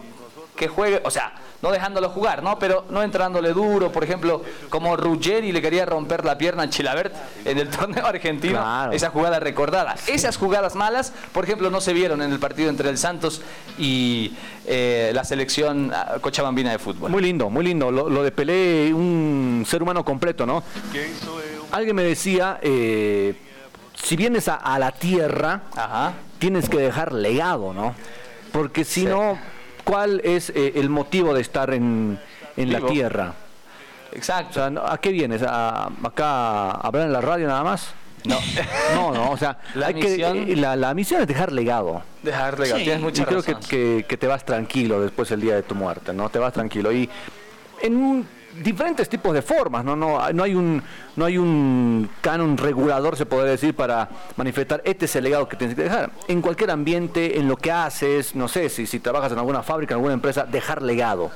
que 0.55 0.67
juegue, 0.67 1.01
o 1.03 1.09
sea, 1.11 1.33
no 1.61 1.71
dejándolo 1.71 2.09
jugar, 2.09 2.43
¿no? 2.43 2.59
Pero 2.59 2.85
no 2.89 3.01
entrándole 3.03 3.53
duro, 3.53 3.91
por 3.91 4.03
ejemplo, 4.03 4.43
como 4.69 4.95
Ruggeri 4.97 5.51
le 5.51 5.61
quería 5.61 5.85
romper 5.85 6.25
la 6.25 6.37
pierna 6.37 6.63
a 6.63 6.69
Chilabert 6.69 7.13
en 7.45 7.57
el 7.57 7.69
torneo 7.75 8.05
argentino, 8.05 8.59
Claro. 8.59 8.91
esa 8.91 9.09
jugada 9.09 9.39
recordada. 9.39 9.95
Esas 10.07 10.37
jugadas 10.37 10.75
malas, 10.75 11.13
por 11.31 11.43
ejemplo, 11.45 11.69
no 11.71 11.81
se 11.81 11.93
vieron 11.93 12.21
en 12.21 12.31
el 12.31 12.39
partido 12.39 12.69
entre 12.69 12.89
el 12.89 12.97
Santos 12.97 13.41
y 13.79 14.33
eh, 14.67 15.11
la 15.13 15.23
selección 15.23 15.91
ah, 15.93 16.17
cochabambina 16.21 16.71
de 16.71 16.79
fútbol. 16.79 17.09
Muy 17.09 17.21
lindo, 17.23 17.49
muy 17.49 17.63
lindo. 17.65 17.91
Lo, 17.91 18.09
lo 18.09 18.23
de 18.23 18.31
Pelé, 18.31 18.93
un 18.93 19.65
ser 19.67 19.81
humano 19.81 20.03
completo, 20.05 20.45
¿no? 20.45 20.63
Alguien 21.71 21.95
me 21.95 22.03
decía, 22.03 22.59
eh, 22.61 23.35
si 23.95 24.15
vienes 24.15 24.47
a, 24.47 24.55
a 24.55 24.77
la 24.77 24.91
tierra, 24.91 25.61
Ajá. 25.75 26.13
tienes 26.39 26.69
que 26.69 26.77
dejar 26.77 27.11
legado, 27.13 27.73
¿no? 27.73 27.95
Porque 28.51 28.83
si 28.85 29.01
Sí. 29.01 29.07
no, 29.07 29.39
¿cuál 29.83 30.21
es 30.23 30.49
eh, 30.51 30.73
el 30.75 30.89
motivo 30.89 31.33
de 31.33 31.41
estar 31.41 31.73
en, 31.73 32.19
en 32.57 32.71
la 32.73 32.81
tierra? 32.81 33.33
O 34.11 34.15
Exacto. 34.15 34.53
sea, 34.53 34.69
¿no? 34.69 34.81
¿a 34.85 34.97
qué 34.99 35.09
vienes? 35.11 35.41
¿A, 35.43 35.87
¿Acá 36.03 36.71
a 36.71 36.71
hablar 36.87 37.07
en 37.07 37.13
la 37.13 37.21
radio 37.21 37.47
nada 37.47 37.63
más? 37.63 37.93
No. 38.25 38.37
No, 38.95 39.11
no, 39.13 39.31
o 39.31 39.37
sea, 39.37 39.57
La 39.75 39.87
hay 39.87 39.95
misión- 39.95 40.45
que, 40.45 40.53
eh, 40.53 40.55
la, 40.55 40.75
la 40.75 40.93
misión 40.93 41.21
es 41.21 41.27
dejar 41.27 41.51
legado. 41.51 42.03
Dejar 42.21 42.59
legado, 42.59 42.77
Sí. 42.79 42.83
tienes 42.85 43.01
Y 43.01 43.03
mucha 43.05 43.25
creo 43.25 43.41
que, 43.43 43.55
que- 43.55 44.05
que 44.07 44.17
te 44.17 44.27
vas 44.27 44.45
tranquilo 44.45 45.01
después 45.01 45.29
el 45.31 45.41
día 45.41 45.55
de 45.55 45.63
tu 45.63 45.75
muerte, 45.75 46.13
¿no? 46.13 46.29
Te 46.29 46.39
vas 46.39 46.53
tranquilo. 46.53 46.91
Y 46.91 47.09
en 47.81 47.95
un- 47.97 48.27
diferentes 48.61 49.09
tipos 49.09 49.33
de 49.33 49.41
formas, 49.41 49.83
¿no? 49.83 49.95
No, 49.95 50.31
no, 50.31 50.43
hay 50.43 50.53
un, 50.55 50.81
no 51.15 51.25
hay 51.25 51.37
un 51.37 52.09
canon 52.21 52.57
regulador, 52.57 53.15
se 53.17 53.25
podría 53.25 53.51
decir, 53.51 53.73
para 53.75 54.09
manifestar 54.35 54.81
este 54.85 55.05
es 55.05 55.15
el 55.15 55.23
legado 55.23 55.47
que 55.47 55.55
tienes 55.55 55.75
que 55.75 55.83
dejar. 55.83 56.11
En 56.27 56.41
cualquier 56.41 56.71
ambiente, 56.71 57.39
en 57.39 57.47
lo 57.47 57.57
que 57.57 57.71
haces, 57.71 58.35
no 58.35 58.47
sé, 58.47 58.69
si, 58.69 58.85
si 58.85 58.99
trabajas 58.99 59.31
en 59.31 59.39
alguna 59.39 59.63
fábrica, 59.63 59.93
en 59.93 59.97
alguna 59.97 60.13
empresa, 60.13 60.45
dejar 60.45 60.81
legado 60.81 61.31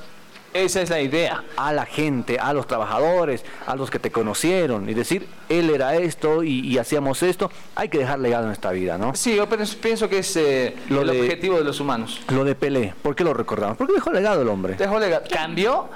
Esa 0.54 0.80
es 0.80 0.88
la 0.90 1.00
idea. 1.00 1.42
a 1.56 1.72
la 1.72 1.84
gente, 1.84 2.38
a 2.38 2.52
los 2.54 2.66
trabajadores, 2.66 3.44
a 3.66 3.76
los 3.76 3.90
que 3.90 3.98
te 3.98 4.10
conocieron 4.10 4.88
y 4.88 4.94
decir, 4.94 5.26
él 5.48 5.68
era 5.70 5.94
esto 5.96 6.42
y, 6.42 6.60
y 6.60 6.78
hacíamos 6.78 7.22
esto. 7.22 7.50
Hay 7.74 7.88
que 7.90 7.98
dejar 7.98 8.18
legado 8.20 8.46
en 8.46 8.52
esta 8.52 8.70
vida, 8.70 8.96
¿no? 8.96 9.14
Sí, 9.14 9.36
yo 9.36 9.46
pienso 9.48 10.08
que 10.08 10.18
es 10.20 10.36
eh, 10.36 10.74
Lo 10.88 11.02
el 11.02 11.08
de- 11.08 11.20
objetivo 11.20 11.58
de 11.58 11.64
los 11.64 11.80
humanos. 11.80 12.20
Lo 12.28 12.44
de 12.44 12.54
Pelé, 12.54 12.94
¿por 13.02 13.14
qué 13.14 13.24
lo 13.24 13.34
recordamos? 13.34 13.76
Porque 13.76 13.92
dejó 13.92 14.10
legado 14.12 14.40
el 14.42 14.48
hombre. 14.48 14.74
Dejó 14.76 14.98
legado. 14.98 15.24
Cambió 15.30 15.88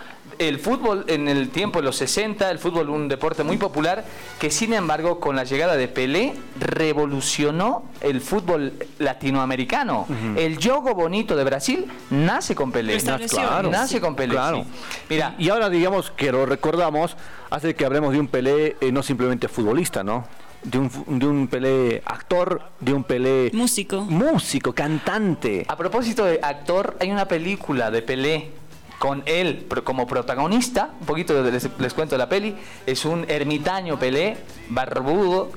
el 0.49 0.59
fútbol 0.59 1.05
en 1.09 1.29
el 1.29 1.49
tiempo 1.51 1.79
de 1.79 1.85
los 1.85 1.97
60, 1.97 2.51
el 2.51 2.59
fútbol 2.59 2.91
un 2.91 3.09
deporte 3.09 3.43
muy 3.45 3.57
popular, 3.57 4.05
que 4.39 4.51
sin 4.51 4.73
embargo 4.75 5.21
con 5.21 5.37
la 5.37 5.45
llegada 5.45 5.77
de 5.77 5.89
Pelé 5.89 6.35
revolucionó 6.61 7.85
el 8.01 8.21
fútbol 8.21 8.73
latinoamericano. 8.99 10.07
El 10.37 10.59
yogo 10.59 10.95
bonito 10.95 11.37
de 11.37 11.45
Brasil 11.45 11.87
nace 12.11 12.55
con 12.55 12.73
Pelé. 12.73 12.99
Claro. 13.29 13.71
Nace 13.71 14.01
con 14.01 14.15
Pelé. 14.15 14.35
Claro. 14.35 14.65
sí. 14.65 15.05
Mira, 15.11 15.35
Y 15.39 15.49
ahora 15.49 15.69
digamos 15.69 16.11
que 16.11 16.33
lo 16.33 16.47
recordamos, 16.47 17.17
hace 17.51 17.75
que 17.75 17.85
hablemos 17.85 18.13
de 18.13 18.21
un 18.21 18.29
Pelé 18.29 18.77
eh, 18.81 18.93
no 18.93 19.03
simplemente 19.03 19.49
futbolista, 19.49 20.03
¿no? 20.03 20.27
De 20.63 20.79
un, 20.79 21.19
de 21.19 21.27
un 21.27 21.49
Pelé 21.49 22.03
actor, 22.05 22.63
de 22.79 22.93
un 22.93 23.03
Pelé 23.03 23.51
Músico. 23.53 24.03
músico, 24.03 24.73
cantante. 24.73 25.65
a 25.69 25.77
propósito 25.77 26.25
de 26.25 26.39
actor, 26.41 26.97
hay 27.01 27.11
una 27.11 27.27
película 27.27 27.91
de 27.91 28.03
Pelé 28.03 28.62
con 29.03 29.25
él 29.27 29.67
como 29.83 30.07
protagonista, 30.07 30.91
un 31.01 31.07
poquito 31.07 31.43
les, 31.43 31.69
les 31.77 31.93
cuento 31.93 32.17
la 32.17 32.29
peli, 32.29 32.55
es 32.87 33.05
un 33.05 33.29
ermitaño 33.29 33.99
Pelé, 33.99 34.37
barbudo, 34.69 35.51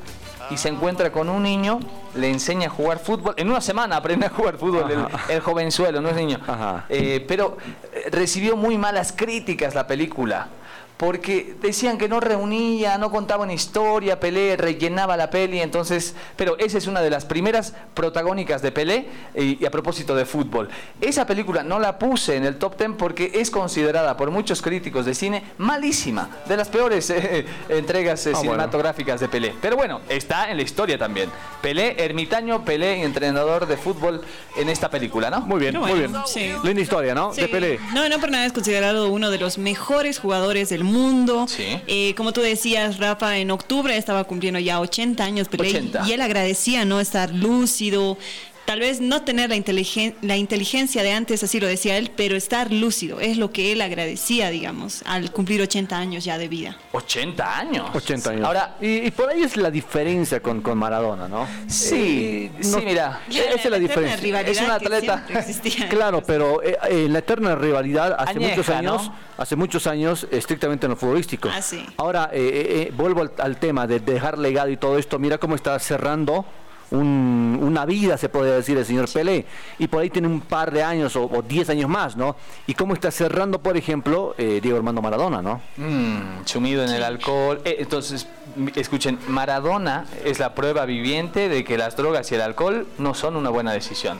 y 0.50 0.58
se 0.58 0.70
encuentra 0.70 1.12
con 1.12 1.30
un 1.30 1.44
niño, 1.44 1.80
le 2.16 2.32
enseña 2.32 2.66
a 2.66 2.70
jugar 2.72 2.98
fútbol, 2.98 3.36
en 3.38 3.52
una 3.52 3.62
semana 3.62 3.98
aprende 3.98 4.26
a 4.26 4.30
jugar 4.30 4.58
fútbol 4.58 4.90
el, 4.90 5.06
el 5.30 5.42
jovenzuelo, 5.42 6.02
no 6.02 6.10
es 6.10 6.16
niño. 6.16 6.40
Eh, 6.90 7.24
pero 7.28 7.58
eh, 7.94 8.10
recibió 8.10 8.58
muy 8.58 8.80
malas 8.80 9.14
críticas 9.16 9.76
la 9.76 9.86
película. 9.86 10.48
Porque 10.98 11.56
decían 11.62 11.98
que 11.98 12.08
no 12.08 12.22
reunía, 12.22 12.98
no 12.98 13.12
contaba 13.12 13.44
una 13.44 13.54
historia, 13.54 14.20
Pelé 14.20 14.56
rellenaba 14.56 15.18
la 15.18 15.30
peli, 15.30 15.60
entonces, 15.60 16.16
pero 16.38 16.58
esa 16.58 16.78
es 16.78 16.88
una 16.88 17.02
de 17.02 17.10
las 17.10 17.26
primeras 17.26 17.74
protagónicas 17.94 18.62
de 18.62 18.72
Pelé 18.72 19.08
y, 19.36 19.62
y 19.62 19.66
a 19.66 19.72
propósito 19.72 20.16
de 20.16 20.26
fútbol. 20.26 20.70
Esa 21.02 21.28
película 21.28 21.64
no 21.64 21.80
la 21.80 22.00
puse 22.00 22.38
en 22.38 22.46
el 22.46 22.56
top 22.58 22.78
10 22.78 22.92
porque 22.98 23.32
es 23.36 23.52
considerada 23.52 24.16
por 24.16 24.32
muchos 24.32 24.62
críticos 24.62 25.06
de 25.06 25.14
cine 25.16 25.44
malísima, 25.58 26.30
de 26.48 26.56
las 26.56 26.70
peores 26.70 27.10
eh, 27.10 27.46
entregas 27.68 28.26
eh, 28.28 28.30
Ah, 28.30 28.38
bueno. 28.38 28.52
cinematográficas 28.54 29.20
de 29.20 29.28
Pelé. 29.28 29.54
Pero 29.62 29.76
bueno, 29.76 30.00
está 30.08 30.50
en 30.50 30.56
la 30.56 30.64
historia 30.64 30.98
también. 30.98 31.30
Pelé, 31.62 31.96
ermitaño, 32.06 32.64
Pelé, 32.64 33.04
entrenador 33.04 33.68
de 33.68 33.76
fútbol 33.76 34.22
en 34.56 34.70
esta 34.70 34.90
película, 34.90 35.30
¿no? 35.30 35.42
Muy 35.42 35.60
bien, 35.60 35.78
muy 35.78 35.92
bien. 35.94 36.14
sí. 36.26 36.54
Linda 36.64 36.82
historia, 36.82 37.14
¿no? 37.14 37.34
Sí. 37.34 37.42
De 37.42 37.48
Pelé. 37.50 37.80
No, 37.94 38.08
no 38.08 38.18
por 38.20 38.32
nada 38.32 38.46
es 38.46 38.54
considerado 38.54 39.10
uno 39.10 39.30
de 39.30 39.40
los 39.40 39.58
mejores 39.58 40.20
jugadores 40.20 40.70
del 40.70 40.85
mundo. 40.86 41.46
Sí. 41.48 41.80
Eh, 41.88 42.14
como 42.16 42.32
tú 42.32 42.42
decías, 42.42 42.98
Rafa, 42.98 43.38
en 43.38 43.52
octubre 43.52 43.96
estaba 43.98 44.24
cumpliendo 44.24 44.60
ya 44.60 44.80
80 44.80 45.24
años 45.24 45.48
80. 45.52 46.04
y 46.08 46.14
él 46.14 46.22
agradecía 46.22 46.86
no 46.86 47.00
estar 47.00 47.32
lúcido. 47.32 48.18
Tal 48.66 48.80
vez 48.80 49.00
no 49.00 49.22
tener 49.22 49.50
la, 49.52 49.56
inteligen- 49.56 50.16
la 50.22 50.38
inteligencia 50.38 51.04
de 51.04 51.12
antes, 51.12 51.44
así 51.44 51.60
lo 51.60 51.68
decía 51.68 51.98
él, 51.98 52.12
pero 52.16 52.36
estar 52.36 52.72
lúcido 52.74 53.20
es 53.20 53.38
lo 53.38 53.52
que 53.52 53.72
él 53.72 53.80
agradecía, 53.82 54.50
digamos, 54.50 55.04
al 55.06 55.32
cumplir 55.32 55.62
80 55.62 55.96
años 55.96 56.26
ya 56.26 56.40
de 56.40 56.48
vida. 56.48 56.76
80 56.92 57.58
años. 57.60 57.90
80 57.94 58.30
años. 58.32 58.44
Ahora, 58.46 58.76
y, 58.82 59.06
y 59.06 59.12
por 59.12 59.30
ahí 59.30 59.44
es 59.44 59.56
la 59.56 59.70
diferencia 59.70 60.40
con, 60.42 60.62
con 60.62 60.78
Maradona, 60.80 61.28
¿no? 61.28 61.48
sí, 61.68 62.50
Eh, 62.56 62.64
sí, 62.64 62.72
no- 62.72 62.82
mira. 62.82 63.22
Esa 63.30 63.54
es 63.54 63.66
la 63.70 63.78
diferencia. 63.78 64.18
rivalidad 64.18 64.52
Es 64.52 64.62
un 64.62 64.72
atleta. 64.72 65.26
Claro, 65.90 66.24
pero 66.26 66.64
eh, 66.64 66.78
eh, 66.90 67.08
la 67.10 67.20
eterna 67.20 67.56
rivalidad 67.56 68.16
hace 68.18 68.32
Añeja, 68.38 68.56
muchos 68.56 68.70
años, 68.70 69.08
¿no? 69.08 69.16
hace 69.38 69.56
muchos 69.56 69.86
años, 69.88 70.28
estrictamente 70.32 70.88
en 70.88 70.92
lo 70.92 70.96
futbolístico. 70.96 71.50
Ah, 71.54 71.62
sí. 71.62 71.86
Ahora 71.98 72.30
eh, 72.34 72.40
eh, 72.42 72.82
eh, 72.88 72.94
vuelvo 72.96 73.22
al, 73.22 73.32
al 73.38 73.58
tema 73.58 73.86
de 73.86 74.00
dejar 74.00 74.40
legado 74.40 74.70
y 74.70 74.78
todo 74.78 74.98
esto. 74.98 75.20
Mira 75.20 75.38
cómo 75.38 75.56
está 75.56 75.78
cerrando 75.80 76.46
un- 76.92 77.60
una 77.62 77.86
vida, 77.86 78.18
se 78.18 78.30
podría 78.30 78.54
decir, 78.56 78.78
el 78.78 78.86
señor 78.86 79.12
Pelé. 79.12 79.46
Y 79.80 79.88
por 79.88 80.02
ahí 80.02 80.10
tiene 80.10 80.28
un 80.28 80.42
par 80.42 80.72
de 80.72 80.84
años 80.84 81.16
o, 81.16 81.24
o 81.26 81.42
diez 81.42 81.70
años 81.70 81.90
más, 81.90 82.16
¿no? 82.16 82.36
Y 82.68 82.74
cómo 82.74 82.94
está 82.94 83.12
cerrando, 83.12 83.60
por 83.62 83.76
ejemplo, 83.78 84.36
eh, 84.38 84.60
Diego 84.62 84.78
Armando 84.78 85.02
Maradona, 85.02 85.42
¿no? 85.42 85.62
Mm, 85.78 86.46
sumido 86.46 86.84
en 86.84 86.92
el 86.92 87.04
alcohol. 87.04 87.62
Eh, 87.66 87.78
entonces, 87.80 88.28
escuchen, 88.76 89.18
Maradona 89.28 90.06
es 90.24 90.40
la 90.40 90.54
prueba 90.56 90.86
viviente 90.86 91.50
de 91.50 91.64
que 91.64 91.78
las 91.78 91.96
drogas 91.96 92.32
y 92.32 92.36
el 92.36 92.42
alcohol 92.42 92.88
no 92.98 93.14
son 93.14 93.36
una 93.36 93.50
buena 93.50 93.74
decisión. 93.74 94.20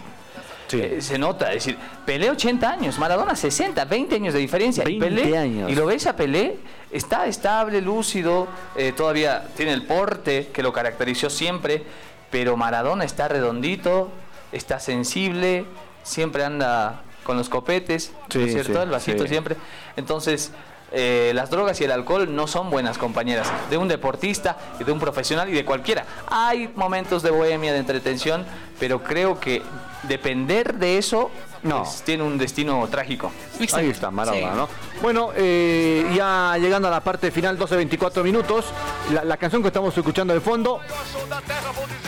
Sí. 0.68 0.80
Eh, 0.82 0.98
se 1.00 1.20
nota, 1.20 1.50
es 1.54 1.64
decir, 1.66 1.78
Pelé 2.08 2.32
80 2.32 2.68
años, 2.72 2.98
Maradona 2.98 3.36
60, 3.36 3.86
20 3.86 4.16
años 4.16 4.34
de 4.34 4.40
diferencia. 4.40 4.84
Y 4.90 4.98
20 4.98 5.22
Pelé, 5.24 5.38
años. 5.38 5.72
Y 5.72 5.76
lo 5.76 5.86
ves 5.86 6.08
a 6.08 6.16
Pelé, 6.16 6.58
está 6.92 7.28
estable, 7.28 7.82
lúcido, 7.82 8.48
eh, 8.76 8.92
todavía 8.98 9.48
tiene 9.56 9.74
el 9.74 9.84
porte 9.86 10.50
que 10.52 10.64
lo 10.64 10.74
caracterizó 10.74 11.30
siempre, 11.30 11.84
pero 12.32 12.58
Maradona 12.58 13.04
está 13.04 13.28
redondito, 13.28 14.10
está 14.52 14.80
sensible, 14.80 15.66
siempre 16.04 16.44
anda 16.44 17.02
con 17.24 17.38
los 17.38 17.50
copetes, 17.50 18.12
¿no 18.34 18.42
es 18.42 18.52
cierto? 18.54 18.74
sí, 18.74 18.80
el 18.80 18.90
vasito 18.90 19.24
sí. 19.24 19.30
siempre. 19.30 19.56
Entonces, 19.96 20.52
eh, 20.92 21.32
las 21.34 21.50
drogas 21.50 21.82
y 21.82 21.84
el 21.84 21.92
alcohol 21.92 22.34
no 22.36 22.46
son 22.48 22.70
buenas 22.70 22.98
compañeras 22.98 23.52
de 23.70 23.78
un 23.78 23.88
deportista, 23.88 24.58
y 24.80 24.84
de 24.84 24.92
un 24.92 25.00
profesional 25.00 25.50
y 25.50 25.54
de 25.54 25.66
cualquiera. 25.66 26.06
Hay 26.28 26.70
momentos 26.76 27.24
de 27.24 27.32
bohemia, 27.32 27.74
de 27.74 27.80
entretención, 27.80 28.46
pero 28.80 29.04
creo 29.04 29.40
que 29.40 29.64
depender 30.04 30.76
de 30.76 30.98
eso 31.00 31.32
No. 31.64 31.82
pues, 31.84 32.04
tiene 32.04 32.24
un 32.24 32.38
destino 32.38 32.88
trágico. 32.90 33.32
Ahí 33.74 33.90
está, 33.90 34.12
Maradona, 34.12 34.52
Sí. 34.52 34.58
¿no? 34.58 34.70
Bueno, 35.02 35.32
eh, 35.36 36.06
ya 36.16 36.58
llegando 36.60 36.88
a 36.88 36.92
la 36.92 37.00
parte 37.02 37.30
final, 37.30 37.60
12-24 37.60 38.24
minutos, 38.24 38.66
la, 39.12 39.24
la 39.24 39.38
canción 39.38 39.62
que 39.62 39.68
estamos 39.68 39.96
escuchando 39.96 40.34
de 40.34 40.40
fondo 40.40 40.80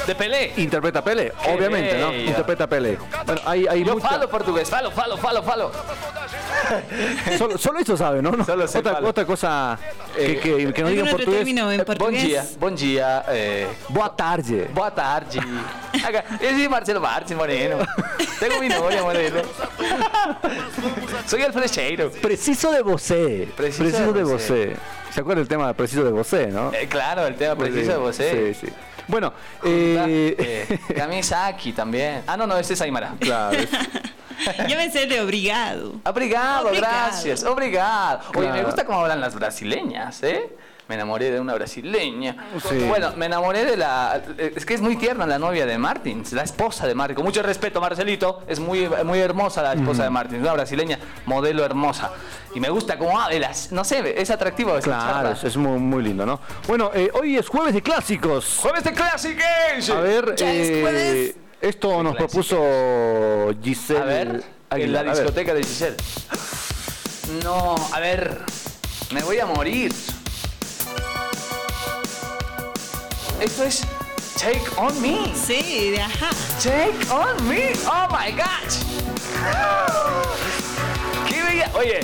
De 0.07 0.15
Pelé. 0.15 0.53
interpreta 0.57 1.03
Pelé, 1.03 1.31
Qué 1.43 1.51
obviamente, 1.53 1.97
¿no? 1.99 2.09
bella. 2.09 2.23
Interpreta 2.29 2.67
Pelé. 2.67 2.97
Bueno, 3.25 3.41
hay, 3.45 3.67
hay 3.67 3.83
Yo 3.83 3.93
mucha- 3.93 4.09
falo 4.09 4.29
portugués, 4.29 4.69
falo, 4.69 4.89
falo, 4.91 5.17
falo, 5.17 5.43
falo. 5.43 5.71
Solo, 7.37 7.57
solo 7.57 7.79
eso 7.79 7.95
sabe, 7.95 8.21
¿no? 8.21 8.31
No, 8.31 8.43
Solo 8.43 8.67
sé 8.67 8.79
otra, 8.79 8.93
falo. 8.95 9.09
otra 9.09 9.25
cosa 9.25 9.77
que, 10.15 10.39
que, 10.39 10.73
que 10.73 10.81
no 10.81 10.89
diga 10.89 11.01
en 11.03 11.07
¿Algún 11.07 11.21
otro 11.21 11.25
portugués. 11.25 11.47
en 11.47 11.57
Eh, 11.79 11.83
portugués? 11.85 12.23
dia, 12.23 12.45
bom 12.59 12.75
dia. 12.75 13.25
eh, 13.29 13.67
Boa 13.89 14.15
tarde. 14.15 14.69
boa 14.73 14.93
tarde. 14.93 15.39
Acá, 16.05 16.25
soy 16.39 16.67
Marcelo 16.67 16.99
Martins 16.99 17.37
Moreno. 17.37 17.77
Tengo 18.39 18.59
mi 18.59 18.69
novia, 18.69 19.01
Moreno. 19.03 19.41
Soy 21.25 21.41
el 21.41 21.51
flecheiro. 21.53 22.09
Preciso 22.21 22.71
de 22.71 22.76
Bosé. 22.81 23.47
Preciso 23.55 23.83
Preciso, 23.83 24.13
de 24.13 24.19
de 24.19 24.23
Bosé. 24.23 24.65
Bosé. 24.67 24.75
¿Se 25.13 25.21
acuerda 25.21 25.41
el 25.41 25.47
tema 25.47 25.67
de 25.67 25.73
Preciso 25.73 26.03
de 26.03 26.11
Bosé, 26.11 26.47
no? 26.47 26.71
Eh, 26.73 26.87
claro, 26.87 27.25
el 27.25 27.35
tema 27.35 27.55
preciso 27.55 28.11
de 28.11 28.49
¿eh? 28.49 28.53
Sí, 28.59 28.67
sí. 28.67 28.73
Bueno, 29.07 29.33
eh, 29.63 30.35
Eh, 30.69 30.79
Camisa 30.95 31.47
aquí 31.47 31.71
también. 31.73 32.21
Ah, 32.27 32.37
no, 32.37 32.45
no, 32.45 32.57
este 32.57 32.73
es 32.73 32.81
Aymara. 32.81 33.15
claro, 33.19 33.57
es- 33.57 33.69
Yo 34.67 34.75
me 34.77 34.91
sé 34.91 35.07
de 35.07 35.19
obrigado. 35.21 35.95
Obrigado, 36.05 36.67
Obrigado. 36.67 36.93
gracias. 37.07 37.43
Obrigado. 37.43 38.19
Oye, 38.35 38.51
me 38.51 38.63
gusta 38.63 38.85
cómo 38.85 38.99
hablan 39.01 39.19
las 39.19 39.33
brasileñas, 39.33 40.21
¿eh? 40.23 40.55
Me 40.87 40.95
enamoré 40.95 41.31
de 41.31 41.39
una 41.41 41.53
brasileña. 41.53 42.47
Sí. 42.69 42.77
Bueno, 42.87 43.11
me 43.17 43.25
enamoré 43.25 43.65
de 43.65 43.75
la... 43.75 44.21
Es 44.37 44.65
que 44.65 44.73
es 44.73 44.79
muy 44.81 44.95
tierna 44.95 45.25
la 45.25 45.37
novia 45.37 45.65
de 45.65 45.77
Martins, 45.77 46.31
la 46.31 46.43
esposa 46.43 46.87
de 46.87 46.95
Martins. 46.95 47.17
Con 47.17 47.25
mucho 47.25 47.43
respeto, 47.43 47.81
Marcelito. 47.81 48.41
Es 48.47 48.59
muy, 48.61 48.87
muy 49.03 49.19
hermosa 49.19 49.61
la 49.61 49.73
esposa 49.73 50.03
de 50.03 50.09
Martins, 50.09 50.41
una 50.41 50.53
brasileña, 50.53 50.97
modelo 51.25 51.65
hermosa. 51.65 52.11
Y 52.55 52.61
me 52.61 52.69
gusta 52.69 52.97
cómo 52.97 53.19
hablas. 53.19 53.71
No 53.73 53.83
sé, 53.83 54.19
es 54.19 54.29
atractivo 54.29 54.69
claro, 54.79 54.79
escucharla. 55.01 55.31
es, 55.33 55.43
es 55.43 55.57
muy, 55.57 55.77
muy 55.77 56.01
lindo, 56.03 56.25
¿no? 56.25 56.39
Bueno, 56.67 56.89
eh, 56.93 57.11
hoy 57.13 57.35
es 57.37 57.49
jueves 57.49 57.73
de 57.73 57.81
clásicos. 57.81 58.57
¡Jueves 58.61 58.83
de 58.85 58.93
Clásicos! 58.93 59.89
A 59.89 59.99
ver, 59.99 60.35
eh, 60.39 61.35
esto 61.59 62.01
nos 62.01 62.15
clásicos. 62.15 62.47
propuso 62.47 63.53
Giselle. 63.61 63.99
A 63.99 64.05
ver, 64.05 64.27
en 64.29 64.43
Aguilar. 64.69 65.05
la 65.05 65.11
A 65.11 65.13
ver. 65.15 65.23
discoteca 65.23 65.53
de 65.53 65.63
Giselle. 65.63 65.97
No, 67.43 67.75
a 67.93 67.99
ver, 67.99 68.39
me 69.11 69.21
voy 69.21 69.39
a 69.39 69.45
morir. 69.45 69.91
Esto 73.41 73.63
es 73.63 73.81
Take 74.39 74.63
On 74.77 75.01
Me. 75.01 75.31
Sí, 75.35 75.91
de 75.91 76.01
ajá. 76.01 76.29
Take 76.61 77.11
On 77.11 77.47
Me. 77.47 77.71
Oh 77.85 78.07
my 78.09 78.31
God. 78.31 78.67
Qué 81.29 81.43
bella. 81.43 81.71
Oye, 81.75 81.99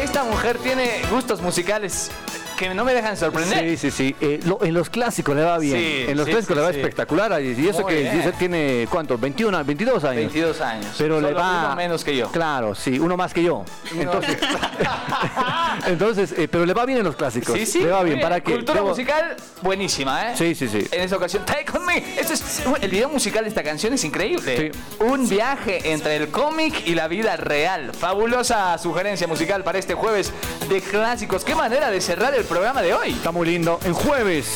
esta 0.00 0.22
mujer 0.24 0.58
tiene 0.58 1.02
gustos 1.10 1.40
musicales 1.40 2.10
que 2.58 2.74
no 2.74 2.84
me 2.84 2.92
dejan 2.92 3.16
sorprender. 3.16 3.60
Sí, 3.70 3.76
sí, 3.76 3.90
sí. 3.90 4.16
Eh, 4.20 4.40
lo- 4.44 4.62
en 4.64 4.74
los 4.74 4.90
clásicos 4.90 5.34
le 5.36 5.42
va 5.44 5.58
bien. 5.58 5.78
Sí, 5.78 6.04
en 6.08 6.16
los 6.16 6.26
sí, 6.26 6.32
clásicos 6.32 6.54
sí, 6.56 6.60
le 6.60 6.66
va 6.66 6.70
espectacular. 6.70 7.40
Y 7.42 7.52
y 7.58 7.68
eso 7.68 7.82
Muy 7.82 7.94
que. 7.94 8.10
Giselle 8.10 8.32
tiene, 8.38 8.88
¿cuánto? 8.90 9.16
21, 9.16 9.64
22 9.64 10.04
años. 10.04 10.16
22 10.16 10.60
años. 10.60 10.94
Pero 10.98 11.20
le 11.20 11.32
va. 11.32 11.66
uno 11.66 11.76
menos 11.76 12.04
que 12.04 12.16
yo. 12.16 12.28
Claro, 12.30 12.74
sí, 12.74 12.98
uno 12.98 13.16
más 13.16 13.32
que 13.32 13.42
yo. 13.42 13.64
Entonces, 13.96 14.36
entonces 15.86 16.32
eh, 16.36 16.48
pero 16.48 16.66
le 16.66 16.74
va 16.74 16.84
bien 16.84 16.98
en 16.98 17.04
los 17.04 17.16
clásicos. 17.16 17.54
Sí, 17.58 17.66
sí. 17.66 17.80
Le 17.80 17.90
va 17.90 18.02
bien. 18.02 18.20
¿Para 18.20 18.40
qué? 18.40 18.52
Cultura 18.54 18.80
Debo- 18.80 18.88
musical 18.88 19.36
buenísima, 19.62 20.32
¿eh? 20.32 20.36
Sí, 20.36 20.54
sí, 20.54 20.68
sí. 20.68 20.86
En 20.90 21.02
esta 21.02 21.16
ocasión, 21.16 21.44
Take 21.46 21.66
On 21.76 21.84
Me. 21.86 21.98
Este 22.18 22.34
es, 22.34 22.62
el 22.80 22.90
video 22.90 23.08
musical 23.08 23.44
de 23.44 23.48
esta 23.48 23.62
canción 23.62 23.92
es 23.92 24.04
increíble. 24.04 24.72
Sí. 24.72 25.04
Un 25.04 25.28
viaje 25.28 25.92
entre 25.92 26.16
el 26.16 26.28
cómic 26.28 26.86
y 26.86 26.94
la 26.94 27.08
vida 27.08 27.36
real. 27.36 27.92
Fabulosa 27.94 28.76
sugerencia 28.78 29.26
musical 29.26 29.64
para 29.64 29.78
este 29.78 29.94
jueves 29.94 30.32
de 30.68 30.80
clásicos. 30.80 31.44
Qué 31.44 31.54
manera 31.54 31.90
de 31.90 32.00
cerrar 32.00 32.34
el 32.34 32.44
programa 32.48 32.82
de 32.82 32.94
hoy. 32.94 33.10
Está 33.10 33.30
muy 33.30 33.46
lindo. 33.46 33.78
En 33.84 33.92
jueves. 33.94 34.46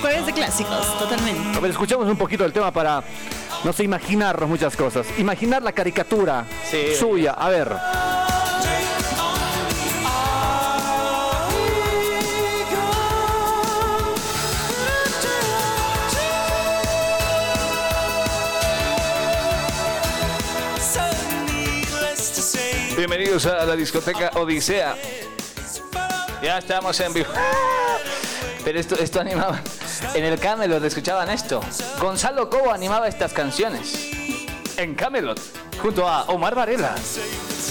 Jueves 0.00 0.26
de 0.26 0.32
clásicos, 0.32 0.98
totalmente. 0.98 1.56
A 1.58 1.60
ver, 1.60 1.70
escuchamos 1.72 2.06
un 2.08 2.16
poquito 2.16 2.44
del 2.44 2.52
tema 2.52 2.70
para, 2.70 3.02
no 3.64 3.72
sé, 3.72 3.84
imaginarnos 3.84 4.48
muchas 4.48 4.76
cosas. 4.76 5.06
Imaginar 5.18 5.62
la 5.62 5.72
caricatura 5.72 6.44
Sí. 6.70 6.94
suya. 6.98 7.32
A 7.32 7.48
ver. 7.48 7.76
Bienvenidos 22.96 23.46
a 23.46 23.64
la 23.64 23.76
discoteca 23.76 24.30
Odisea. 24.34 24.96
Ya 26.42 26.58
estamos 26.58 26.98
en 27.00 27.12
vivo. 27.12 27.28
Pero 28.64 28.78
esto, 28.78 28.96
esto 28.96 29.20
animaba. 29.20 29.60
En 30.14 30.24
el 30.24 30.38
Camelot 30.38 30.82
escuchaban 30.84 31.30
esto. 31.30 31.60
Gonzalo 32.00 32.48
Cobo 32.48 32.72
animaba 32.72 33.08
estas 33.08 33.32
canciones. 33.32 34.10
En 34.76 34.94
Camelot. 34.94 35.40
Junto 35.82 36.08
a 36.08 36.24
Omar 36.24 36.54
Varela. 36.54 36.94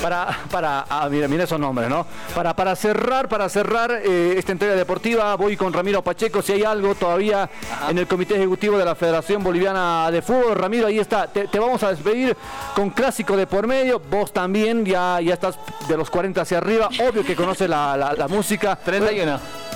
Para, 0.02 0.28
para, 0.52 0.86
ah, 0.90 1.08
mira, 1.10 1.28
mira 1.28 1.44
esos 1.46 1.60
nombres, 1.60 1.90
¿no? 1.90 2.06
Para, 2.36 2.56
para 2.56 2.76
cerrar, 2.76 3.28
para 3.28 3.50
cerrar 3.50 3.92
eh, 4.04 4.36
esta 4.38 4.52
entrega 4.52 4.76
deportiva, 4.76 5.36
voy 5.36 5.58
con 5.58 5.74
Ramiro 5.74 6.04
Pacheco. 6.04 6.42
Si 6.42 6.54
hay 6.54 6.64
algo 6.64 6.94
todavía 6.96 7.50
en 7.90 7.98
el 7.98 8.08
Comité 8.08 8.36
Ejecutivo 8.36 8.78
de 8.78 8.86
la 8.86 8.94
Federación 8.96 9.44
Boliviana 9.44 10.10
de 10.12 10.22
Fútbol, 10.22 10.56
Ramiro, 10.56 10.88
ahí 10.88 11.00
está. 11.00 11.28
Te, 11.28 11.48
te 11.48 11.60
vamos 11.60 11.82
a 11.84 11.90
despedir 11.90 12.38
con 12.76 12.92
clásico 12.92 13.36
de 13.36 13.48
por 13.48 13.66
medio. 13.66 14.00
Vos 14.00 14.32
también, 14.32 14.86
ya, 14.86 15.20
ya 15.20 15.34
estás 15.34 15.58
de 15.88 15.98
los 15.98 16.10
40 16.10 16.42
hacia 16.42 16.60
arriba. 16.60 16.90
Obvio 17.10 17.24
que 17.24 17.36
conoces 17.36 17.68
la, 17.70 17.98
la- 17.98 18.14
la 18.14 18.28
música. 18.28 18.76
31. 18.76 19.67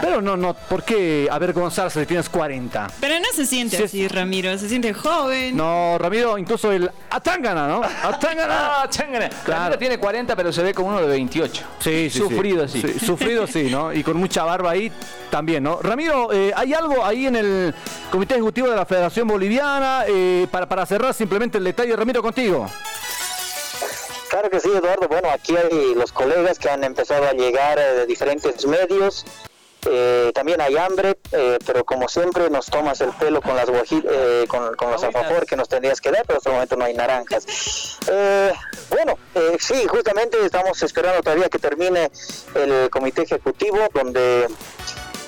Pero 0.00 0.20
no, 0.20 0.36
no, 0.36 0.54
¿por 0.54 0.82
qué 0.82 1.28
avergonzarse 1.30 2.00
si 2.00 2.06
tienes 2.06 2.28
40? 2.28 2.90
Pero 3.00 3.18
no 3.18 3.26
se 3.34 3.46
siente 3.46 3.76
Sí, 3.76 3.82
así, 3.82 4.08
Ramiro. 4.08 4.56
Se 4.58 4.68
siente 4.68 4.92
joven. 4.94 5.56
No, 5.56 5.96
Ramiro, 5.98 6.38
incluso 6.38 6.72
el 6.72 6.90
Atangana, 7.10 7.66
¿no? 7.68 7.82
Atangana. 7.82 8.56
Ah, 8.78 8.86
chángara. 8.88 9.28
Claro. 9.44 9.60
Ramiro 9.62 9.78
tiene 9.78 9.98
40, 9.98 10.36
pero 10.36 10.52
se 10.52 10.62
ve 10.62 10.74
como 10.74 10.88
uno 10.88 11.00
de 11.00 11.06
28. 11.06 11.64
Sí, 11.80 12.10
sí, 12.10 12.18
Sufrido. 12.18 12.68
Sí, 12.68 12.82
sufrido 12.98 13.46
sí, 13.46 13.64
¿no? 13.70 13.92
Y 13.92 14.02
con 14.02 14.16
mucha 14.16 14.44
barba 14.44 14.70
ahí 14.72 14.92
también, 15.30 15.62
¿no? 15.62 15.80
Ramiro, 15.82 16.32
eh, 16.32 16.52
¿hay 16.54 16.74
algo 16.74 17.04
ahí 17.04 17.26
en 17.26 17.36
el 17.36 17.74
Comité 18.10 18.34
Ejecutivo 18.34 18.68
de 18.68 18.76
la 18.76 18.86
Federación 18.86 19.26
Boliviana? 19.26 20.04
Eh, 20.06 20.46
para, 20.50 20.68
para 20.68 20.86
cerrar 20.86 21.14
simplemente 21.14 21.58
el 21.58 21.64
detalle, 21.64 21.94
Ramiro, 21.96 22.22
contigo. 22.22 22.68
Claro 24.28 24.50
que 24.50 24.60
sí, 24.60 24.68
Eduardo. 24.68 25.08
Bueno, 25.08 25.28
aquí 25.30 25.56
hay 25.56 25.94
los 25.94 26.12
colegas 26.12 26.58
que 26.58 26.68
han 26.68 26.84
empezado 26.84 27.26
a 27.26 27.32
llegar 27.32 27.78
eh, 27.78 27.94
de 27.94 28.06
diferentes 28.06 28.66
medios. 28.66 29.24
Eh, 29.86 30.32
también 30.34 30.60
hay 30.60 30.76
hambre, 30.76 31.18
eh, 31.32 31.58
pero 31.64 31.84
como 31.84 32.08
siempre 32.08 32.50
nos 32.50 32.66
tomas 32.66 33.00
el 33.00 33.10
pelo 33.10 33.40
con 33.40 33.56
las 33.56 33.68
eh, 33.68 34.44
con, 34.48 34.74
con 34.74 34.90
los 34.90 35.02
alfajores 35.02 35.48
que 35.48 35.56
nos 35.56 35.68
tendrías 35.68 36.00
que 36.00 36.10
dar, 36.10 36.24
pero 36.26 36.38
hasta 36.38 36.50
el 36.50 36.54
momento 36.54 36.76
no 36.76 36.84
hay 36.84 36.94
naranjas. 36.94 37.98
Eh, 38.10 38.52
bueno, 38.90 39.18
eh, 39.34 39.56
sí, 39.60 39.86
justamente 39.86 40.44
estamos 40.44 40.82
esperando 40.82 41.22
todavía 41.22 41.48
que 41.48 41.58
termine 41.58 42.10
el 42.54 42.90
comité 42.90 43.22
ejecutivo, 43.22 43.78
donde 43.94 44.48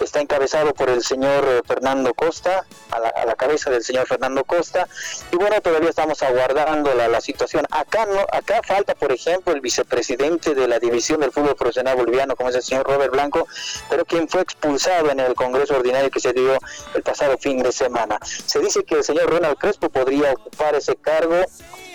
está 0.04 0.20
encabezado 0.20 0.74
por 0.74 0.90
el 0.90 1.02
señor 1.02 1.44
eh, 1.46 1.62
Fernando 1.66 2.14
Costa, 2.14 2.64
a 2.90 2.98
la, 2.98 3.08
a 3.08 3.24
la 3.24 3.34
cabeza 3.34 3.70
del 3.70 3.82
señor 3.82 4.06
Fernando 4.06 4.44
Costa, 4.44 4.88
y 5.32 5.36
bueno, 5.36 5.60
todavía 5.60 5.90
estamos 5.90 6.22
aguardando 6.22 6.94
la, 6.94 7.20
situación. 7.20 7.66
Acá 7.70 8.06
no, 8.06 8.20
acá 8.32 8.62
falta, 8.64 8.94
por 8.94 9.12
ejemplo, 9.12 9.52
el 9.52 9.60
vicepresidente 9.60 10.54
de 10.54 10.66
la 10.66 10.78
división 10.78 11.20
del 11.20 11.32
fútbol 11.32 11.54
profesional 11.54 11.96
boliviano, 11.96 12.34
como 12.34 12.48
es 12.48 12.56
el 12.56 12.62
señor 12.62 12.86
Robert 12.86 13.12
Blanco, 13.12 13.46
pero 13.90 14.04
quien 14.04 14.28
fue 14.28 14.40
expulsado 14.40 15.10
en 15.10 15.20
el 15.20 15.34
Congreso 15.34 15.76
Ordinario 15.76 16.10
que 16.10 16.20
se 16.20 16.32
dio 16.32 16.56
el 16.94 17.02
pasado 17.02 17.36
fin 17.38 17.62
de 17.62 17.72
semana. 17.72 18.18
Se 18.22 18.58
dice 18.60 18.84
que 18.84 18.96
el 18.96 19.04
señor 19.04 19.28
Ronald 19.28 19.58
Crespo 19.58 19.90
podría 19.90 20.32
ocupar 20.32 20.74
ese 20.74 20.96
cargo 20.96 21.44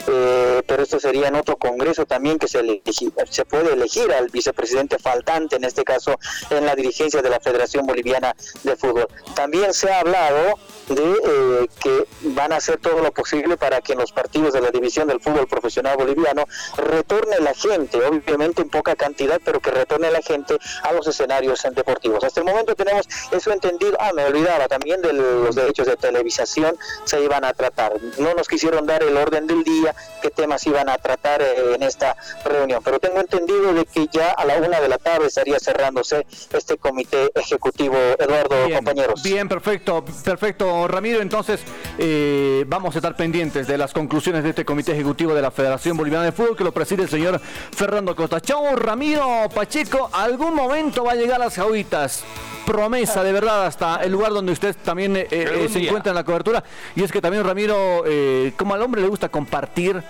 eh, 0.07 0.61
pero 0.67 0.83
esto 0.83 0.99
sería 0.99 1.27
en 1.27 1.35
otro 1.35 1.57
congreso 1.57 2.05
también 2.05 2.39
que 2.39 2.47
se, 2.47 2.61
elegi- 2.61 3.13
se 3.29 3.45
puede 3.45 3.73
elegir 3.73 4.11
al 4.11 4.29
vicepresidente 4.29 4.99
faltante, 4.99 5.55
en 5.55 5.63
este 5.63 5.83
caso 5.83 6.15
en 6.49 6.65
la 6.65 6.75
dirigencia 6.75 7.21
de 7.21 7.29
la 7.29 7.39
Federación 7.39 7.85
Boliviana 7.85 8.35
de 8.63 8.75
Fútbol. 8.75 9.07
También 9.35 9.73
se 9.73 9.91
ha 9.91 9.99
hablado 10.01 10.59
de 10.89 11.11
eh, 11.25 11.67
que 11.81 12.05
van 12.21 12.51
a 12.53 12.57
hacer 12.57 12.77
todo 12.77 12.99
lo 13.01 13.11
posible 13.11 13.57
para 13.57 13.81
que 13.81 13.93
en 13.93 13.99
los 13.99 14.11
partidos 14.11 14.53
de 14.53 14.61
la 14.61 14.69
división 14.69 15.07
del 15.07 15.19
fútbol 15.19 15.47
profesional 15.47 15.97
boliviano 15.97 16.45
retorne 16.77 17.39
la 17.39 17.53
gente, 17.55 17.97
obviamente 18.05 18.61
en 18.61 18.69
poca 18.69 18.95
cantidad, 18.95 19.41
pero 19.43 19.59
que 19.59 19.71
retorne 19.71 20.11
la 20.11 20.21
gente 20.21 20.57
a 20.83 20.91
los 20.93 21.07
escenarios 21.07 21.63
deportivos. 21.71 22.23
Hasta 22.23 22.41
el 22.41 22.45
momento 22.45 22.75
tenemos 22.75 23.07
eso 23.31 23.51
entendido. 23.51 23.97
Ah, 23.99 24.11
me 24.13 24.25
olvidaba 24.25 24.67
también 24.67 25.01
de 25.01 25.13
los 25.13 25.55
derechos 25.55 25.87
de 25.87 25.95
televisación 25.97 26.77
se 27.05 27.21
iban 27.21 27.43
a 27.43 27.53
tratar. 27.53 27.93
No 28.19 28.35
nos 28.35 28.47
quisieron 28.47 28.85
dar 28.85 29.01
el 29.01 29.17
orden 29.17 29.47
del 29.47 29.63
día, 29.63 29.94
qué 30.21 30.29
temas 30.31 30.65
iban 30.67 30.89
a 30.89 30.97
tratar 30.97 31.41
eh, 31.41 31.75
en 31.75 31.83
esta 31.83 32.15
reunión, 32.43 32.81
pero 32.83 32.99
tengo 32.99 33.19
entendido 33.19 33.73
de 33.73 33.85
que 33.85 34.07
ya 34.11 34.31
a 34.31 34.45
la 34.45 34.57
una 34.57 34.79
de 34.79 34.89
la 34.89 34.97
tarde 34.97 35.27
estaría 35.27 35.59
cerrándose 35.59 36.25
este 36.51 36.77
comité 36.77 37.31
ejecutivo, 37.35 37.95
Eduardo, 38.17 38.65
Bien, 38.65 38.77
compañeros. 38.77 39.23
bien, 39.23 39.47
perfecto, 39.49 40.03
perfecto, 40.23 40.87
Ramiro. 40.87 41.21
Entonces, 41.21 41.61
eh, 41.97 42.63
vamos 42.67 42.95
a 42.95 42.99
estar 42.99 43.15
pendientes 43.15 43.67
de 43.67 43.77
las 43.77 43.93
conclusiones 43.93 44.43
de 44.43 44.49
este 44.49 44.65
Comité 44.65 44.93
Ejecutivo 44.93 45.33
de 45.33 45.41
la 45.41 45.51
Federación 45.51 45.97
Boliviana 45.97 46.25
de 46.25 46.31
Fútbol 46.31 46.55
que 46.57 46.63
lo 46.63 46.73
preside 46.73 47.03
el 47.03 47.09
señor 47.09 47.39
Fernando 47.39 48.15
Costa. 48.15 48.41
Chau, 48.41 48.75
Ramiro 48.75 49.47
Pacheco, 49.53 50.09
algún 50.13 50.53
momento 50.55 51.03
va 51.03 51.11
a 51.13 51.15
llegar 51.15 51.41
a 51.41 51.45
las 51.45 51.55
jauitas. 51.55 52.23
Promesa, 52.65 53.23
de 53.23 53.31
verdad, 53.31 53.65
hasta 53.65 53.97
el 54.03 54.11
lugar 54.11 54.31
donde 54.31 54.51
usted 54.51 54.75
también 54.83 55.15
eh, 55.15 55.27
eh, 55.29 55.67
se 55.71 55.85
encuentra 55.85 56.11
en 56.11 56.15
la 56.15 56.23
cobertura. 56.23 56.63
Y 56.95 57.03
es 57.03 57.11
que 57.11 57.21
también, 57.21 57.43
Ramiro, 57.43 58.03
eh, 58.05 58.53
como 58.57 58.73
al 58.73 58.81
hombre 58.81 59.01
le 59.01 59.07
gusta 59.07 59.29
compartir, 59.29 60.01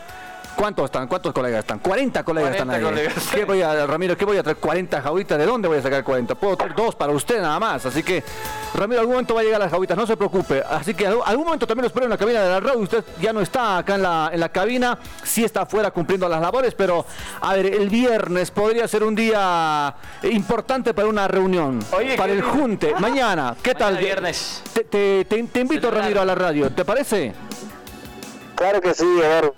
¿Cuántos 0.55 0.85
están? 0.85 1.07
¿Cuántos 1.07 1.33
colegas 1.33 1.59
están? 1.59 1.79
40 1.79 2.23
colegas 2.23 2.55
40 2.55 2.73
están 2.73 2.87
ahí. 2.87 2.91
colegas. 2.95 3.27
¿Qué 3.33 3.45
voy 3.45 3.61
a, 3.61 3.85
Ramiro, 3.85 4.17
qué 4.17 4.25
voy 4.25 4.37
a 4.37 4.43
traer? 4.43 4.57
40 4.57 5.01
jauitas. 5.01 5.37
¿De 5.37 5.45
dónde 5.45 5.67
voy 5.67 5.77
a 5.77 5.81
sacar 5.81 6.03
40? 6.03 6.35
Puedo 6.35 6.55
traer 6.57 6.73
dos 6.75 6.95
para 6.95 7.11
usted 7.11 7.41
nada 7.41 7.59
más. 7.59 7.85
Así 7.85 8.01
que, 8.03 8.23
Ramiro, 8.73 9.01
algún 9.01 9.15
momento 9.15 9.35
va 9.35 9.41
a 9.41 9.43
llegar 9.43 9.59
las 9.59 9.69
jauitas, 9.71 9.97
no 9.97 10.07
se 10.07 10.15
preocupe. 10.17 10.63
Así 10.69 10.93
que 10.93 11.05
algún 11.07 11.45
momento 11.45 11.67
también 11.67 11.83
lo 11.83 11.87
espero 11.87 12.05
en 12.05 12.09
la 12.11 12.17
cabina 12.17 12.41
de 12.41 12.49
la 12.49 12.59
radio. 12.59 12.79
Usted 12.79 13.03
ya 13.21 13.33
no 13.33 13.41
está 13.41 13.77
acá 13.79 13.95
en 13.95 14.01
la, 14.03 14.29
en 14.33 14.39
la 14.39 14.49
cabina, 14.49 14.97
sí 15.23 15.43
está 15.43 15.61
afuera 15.63 15.91
cumpliendo 15.91 16.27
las 16.29 16.41
labores, 16.41 16.73
pero 16.73 17.05
a 17.41 17.53
ver, 17.53 17.65
el 17.67 17.89
viernes 17.89 18.49
podría 18.51 18.87
ser 18.87 19.03
un 19.03 19.13
día 19.15 19.93
importante 20.23 20.93
para 20.93 21.07
una 21.07 21.27
reunión. 21.27 21.79
Oye, 21.91 22.15
para 22.15 22.31
el 22.33 22.41
junte. 22.41 22.93
Mañana, 22.99 23.55
¿qué 23.61 23.73
tal? 23.75 23.95
Mañana 23.95 24.05
viernes. 24.05 24.61
Te, 24.73 24.83
te- 24.85 25.25
te- 25.25 25.43
te 25.43 25.59
invito. 25.59 25.91
Ramiro, 25.91 26.21
a 26.21 26.25
la 26.25 26.35
radio. 26.35 26.69
¿Te 26.71 26.83
parece? 26.85 27.33
Claro 28.55 28.79
que 28.79 28.93
sí, 28.93 29.05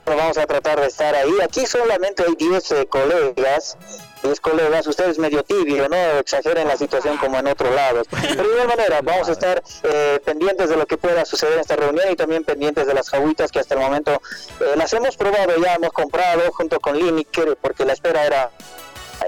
vamos 0.06 0.38
a 0.38 0.48
tratar 0.48 0.82
de 0.82 0.88
estar 0.88 1.14
ahí. 1.14 1.32
Aquí 1.44 1.66
solamente 1.68 2.24
hay 2.24 2.36
10 2.36 2.72
eh, 2.72 2.88
colegas, 2.88 3.78
10 4.24 4.40
colegas, 4.40 4.88
ustedes 4.88 5.20
medio 5.20 5.44
tibio, 5.44 5.88
no 5.88 5.96
exageren 6.20 6.68
la 6.68 6.78
situación 6.78 7.18
como 7.18 7.38
en 7.38 7.48
otros 7.48 7.74
lados. 7.76 8.08
Pero 8.10 8.44
de 8.44 8.54
igual 8.54 8.68
manera, 8.68 9.02
vamos 9.04 9.30
a 9.30 9.34
estar 9.34 9.62
eh, 9.84 10.20
pendientes 10.26 10.70
de 10.70 10.78
lo 10.78 10.88
que 10.88 10.98
pueda 10.98 11.26
suceder 11.26 11.54
en 11.54 11.60
esta 11.60 11.76
reunión 11.76 12.12
y 12.12 12.16
también 12.16 12.44
pendientes 12.44 12.88
de 12.88 12.94
las 12.96 13.10
jaguitas 13.10 13.52
que 13.52 13.60
hasta 13.60 13.76
el 13.76 13.82
momento 13.82 14.20
eh, 14.60 14.74
las 14.76 14.92
hemos 14.94 15.16
probado, 15.16 15.56
ya 15.62 15.76
hemos 15.76 15.92
comprado 15.92 16.52
junto 16.54 16.80
con 16.80 16.98
Lineker, 16.98 17.56
porque 17.62 17.86
la 17.86 17.94
espera 17.94 18.26
era 18.26 18.52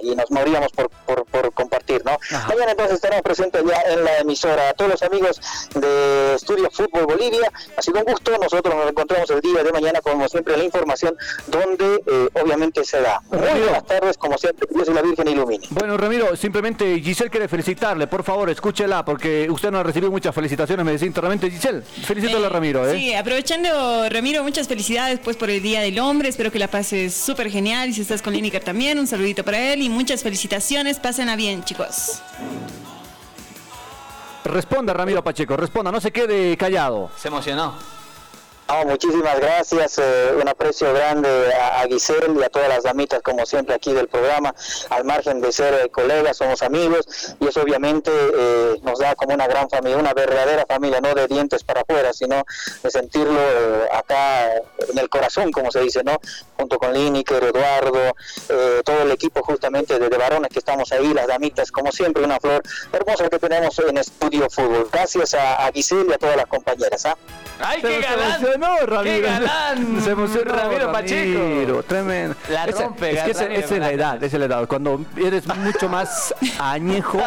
y 0.02 0.16
nos 0.16 0.30
moríamos 0.32 0.72
por, 0.72 0.90
por, 1.06 1.26
por 1.26 1.54
compartir, 1.54 2.04
¿no? 2.06 2.18
Mañana 2.48 2.72
entonces 2.72 2.96
estaremos 2.96 3.24
presentes 3.24 3.64
ya 3.66 3.82
en 3.94 4.04
la 4.04 4.18
emisora. 4.20 4.70
A 4.70 4.74
todos 4.74 4.92
los 4.92 5.04
amigos 5.04 5.40
de 5.76 6.36
Estudio 6.36 6.70
Fútbol 6.72 7.06
Bolivia, 7.06 7.52
ha 7.78 7.82
sido 7.82 8.00
un 8.00 8.06
gusto. 8.06 8.38
Nosotros 8.42 8.74
nos 8.76 8.90
encontramos 8.90 9.30
el 9.30 9.42
día 9.42 9.64
de 9.64 9.72
mañana, 9.72 10.02
como 10.02 10.28
siempre, 10.28 10.58
la 10.58 10.64
información 10.64 11.16
donde 11.48 12.02
eh, 12.06 12.30
obviamente 12.42 12.84
se 12.84 13.02
da. 13.02 13.22
Muy 13.32 13.40
Ramiro. 13.40 13.66
buenas 13.66 13.86
tardes, 13.86 14.18
como 14.18 14.38
siempre, 14.38 14.68
Dios 14.74 14.88
y 14.90 14.94
la 14.94 15.02
Virgen 15.02 15.28
ilumine. 15.28 15.66
Bueno, 15.72 15.98
Ramiro, 15.98 16.36
simplemente 16.36 17.00
Giselle 17.02 17.30
quiere 17.30 17.48
felicitarle. 17.48 18.08
Por 18.08 18.24
favor, 18.24 18.50
escúchela, 18.50 19.04
porque 19.06 19.48
usted 19.50 19.72
no 19.72 19.80
ha 19.80 19.84
recibido 19.84 20.12
muchas 20.12 20.34
felicitaciones, 20.34 20.86
me 20.86 20.92
decía 20.94 21.08
internamente. 21.08 21.50
Giselle, 21.50 21.82
felicítale 21.82 22.46
a 22.46 22.48
Eh, 22.48 22.50
Ramiro, 22.50 22.88
¿eh? 22.90 22.96
Sí, 22.98 23.14
aprovechando, 23.14 24.08
Ramiro, 24.10 24.44
muchas 24.44 24.68
felicidades 24.68 25.20
pues 25.24 25.36
por 25.38 25.50
el 25.50 25.62
Día 25.62 25.82
del 25.82 26.00
Hombre. 26.00 26.30
Espero 26.30 26.52
que 26.52 26.60
la 26.60 26.68
pases 26.68 27.14
súper 27.14 27.50
genial. 27.50 27.90
Y 27.90 27.94
si 27.94 28.02
estás 28.02 28.22
con 28.22 28.34
Lineker 28.34 28.64
también, 28.64 29.00
un 29.00 29.08
saludito 29.08 29.44
para 29.44 29.74
él 29.74 29.79
y 29.82 29.90
muchas 29.90 30.24
felicitaciones. 30.24 31.00
Pásenla 31.00 31.36
bien, 31.36 31.64
chicos. 31.64 32.22
Responda, 34.44 34.94
Ramiro 34.94 35.24
Pacheco, 35.24 35.58
responda, 35.58 35.92
no 35.92 36.02
se 36.02 36.12
quede 36.12 36.56
callado. 36.58 37.12
Se 37.18 37.28
emocionó. 37.28 37.99
No, 38.70 38.86
muchísimas 38.86 39.40
gracias, 39.40 39.98
eh, 39.98 40.32
un 40.40 40.48
aprecio 40.48 40.94
grande 40.94 41.52
a, 41.56 41.82
a 41.82 41.88
Giselle 41.88 42.40
y 42.40 42.44
a 42.44 42.50
todas 42.50 42.70
las 42.70 42.84
damitas 42.84 43.20
como 43.24 43.44
siempre 43.46 43.74
aquí 43.74 43.94
del 43.94 44.08
programa, 44.08 44.54
al 44.92 45.06
margen 45.06 45.42
de 45.42 45.52
ser 45.52 45.74
eh, 45.74 45.90
colegas, 45.90 46.38
somos 46.38 46.62
amigos 46.62 47.36
y 47.40 47.48
eso 47.48 47.62
obviamente 47.62 48.12
eh, 48.14 48.76
nos 48.84 49.00
da 49.00 49.16
como 49.16 49.34
una 49.34 49.48
gran 49.48 49.68
familia, 49.72 49.98
una 49.98 50.14
verdadera 50.14 50.68
familia, 50.68 51.02
no 51.02 51.16
de 51.16 51.28
dientes 51.28 51.64
para 51.64 51.82
afuera, 51.82 52.14
sino 52.14 52.44
de 52.84 52.92
sentirlo 52.92 53.40
eh, 53.40 53.90
acá 53.92 54.54
en 54.54 54.98
el 55.00 55.10
corazón, 55.10 55.52
como 55.52 55.72
se 55.72 55.80
dice, 55.82 56.04
¿no? 56.04 56.20
Junto 56.56 56.78
con 56.78 56.94
Lineker, 56.94 57.44
Eduardo, 57.44 58.16
eh, 58.50 58.82
todo 58.86 59.02
el 59.02 59.12
equipo 59.12 59.42
justamente 59.42 59.98
de, 59.98 60.10
de 60.10 60.18
varones 60.18 60.52
que 60.52 60.60
estamos 60.60 60.92
ahí, 60.92 61.12
las 61.12 61.26
damitas, 61.26 61.72
como 61.72 61.92
siempre, 61.92 62.24
una 62.24 62.40
flor 62.40 62.62
hermosa 62.94 63.30
que 63.30 63.40
tenemos 63.40 63.80
en 63.80 63.98
Estudio 63.98 64.48
Fútbol. 64.48 64.88
Gracias 64.92 65.34
a, 65.34 65.66
a 65.66 65.72
Giselle 65.72 66.06
y 66.10 66.14
a 66.14 66.18
todas 66.20 66.38
las 66.38 66.46
compañeras. 66.46 67.04
¿ah? 67.08 67.18
¡Ay, 67.60 67.82
qué 67.82 68.00
galán! 68.02 68.59
Emocionó, 68.66 68.86
Ramiro. 68.86 69.04
¡Qué 69.16 69.22
galán! 69.22 70.02
Se 70.04 70.12
emocionó, 70.12 70.54
Ramiro 70.54 70.92
Pacheco. 70.92 71.40
Ramiro, 71.40 71.84
tremendo. 71.84 72.36
La 72.50 72.66
Esa- 72.66 72.84
es 72.86 72.90
que 73.00 73.32
esa, 73.32 73.44
Ramiro 73.44 73.60
esa 73.62 73.74
es 73.76 73.80
la 73.82 73.92
edad, 73.92 74.16
esa 74.24 74.36
es 74.36 74.40
la 74.40 74.46
edad. 74.46 74.68
Cuando 74.68 75.02
eres 75.18 75.48
mucho 75.48 75.90
más 75.90 76.34
añejo, 76.60 77.20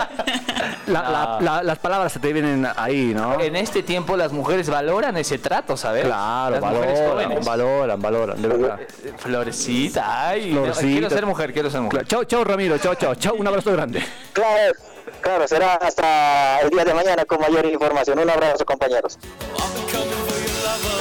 la- 0.87 1.03
la- 1.03 1.39
la- 1.41 1.63
las 1.63 1.79
palabras 1.79 2.13
se 2.13 2.21
te 2.21 2.33
vienen 2.33 2.67
ahí, 2.77 3.13
¿no? 3.15 3.41
En 3.41 3.57
este 3.57 3.83
tiempo 3.83 4.17
las 4.17 4.33
mujeres 4.33 4.69
valoran 4.69 5.17
ese 5.17 5.39
trato, 5.39 5.77
¿sabes? 5.77 6.05
Claro, 6.05 6.57
las 6.61 6.61
mujeres 6.65 6.99
valoran, 7.01 7.11
jóvenes. 7.29 7.47
valoran, 7.47 8.03
valoran, 8.03 8.43
de 8.43 8.49
verdad. 8.49 8.81
Eh, 8.81 9.13
Florecita, 9.19 10.29
ay, 10.29 10.53
Florecita. 10.53 10.87
quiero 10.87 11.11
ser 11.11 11.27
mujer, 11.27 11.53
quiero 11.53 11.71
ser 11.71 11.81
mujer. 11.81 12.07
Chao, 12.07 12.25
chao, 12.25 12.45
Ramiro, 12.45 12.79
chao, 12.79 12.95
chao, 12.95 13.15
chao, 13.15 13.35
un 13.35 13.47
abrazo 13.47 13.73
grande. 13.73 14.03
Claro, 14.33 14.75
claro, 15.21 15.49
será 15.49 15.75
hasta 15.75 16.61
el 16.61 16.71
día 16.71 16.85
de 16.85 16.95
mañana 16.95 17.25
con 17.25 17.41
mayor 17.41 17.65
información. 17.67 18.19
Un 18.19 18.31
abrazo, 18.31 18.65
compañeros. 18.65 19.19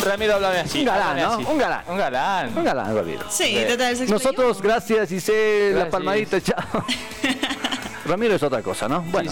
Ramiro, 0.03 0.35
háblame 0.35 0.59
así. 0.59 0.79
Un 0.79 0.85
galán, 0.85 1.17
¿no? 1.17 1.33
así. 1.33 1.45
Un 1.47 1.57
galán. 1.57 1.83
Un 1.87 1.97
galán. 1.97 2.57
Un 2.57 2.63
galán, 2.63 2.95
Ramiro. 2.95 3.25
Sí, 3.29 3.57
total. 3.67 3.95
se 3.95 4.05
Nosotros, 4.07 4.61
gracias, 4.61 5.09
Giselle, 5.09 5.73
la 5.73 5.89
palmadita, 5.89 6.41
chao. 6.41 6.85
Ramiro 8.05 8.35
es 8.35 8.43
otra 8.43 8.61
cosa, 8.61 8.87
¿no? 8.87 9.01
Bueno. 9.01 9.31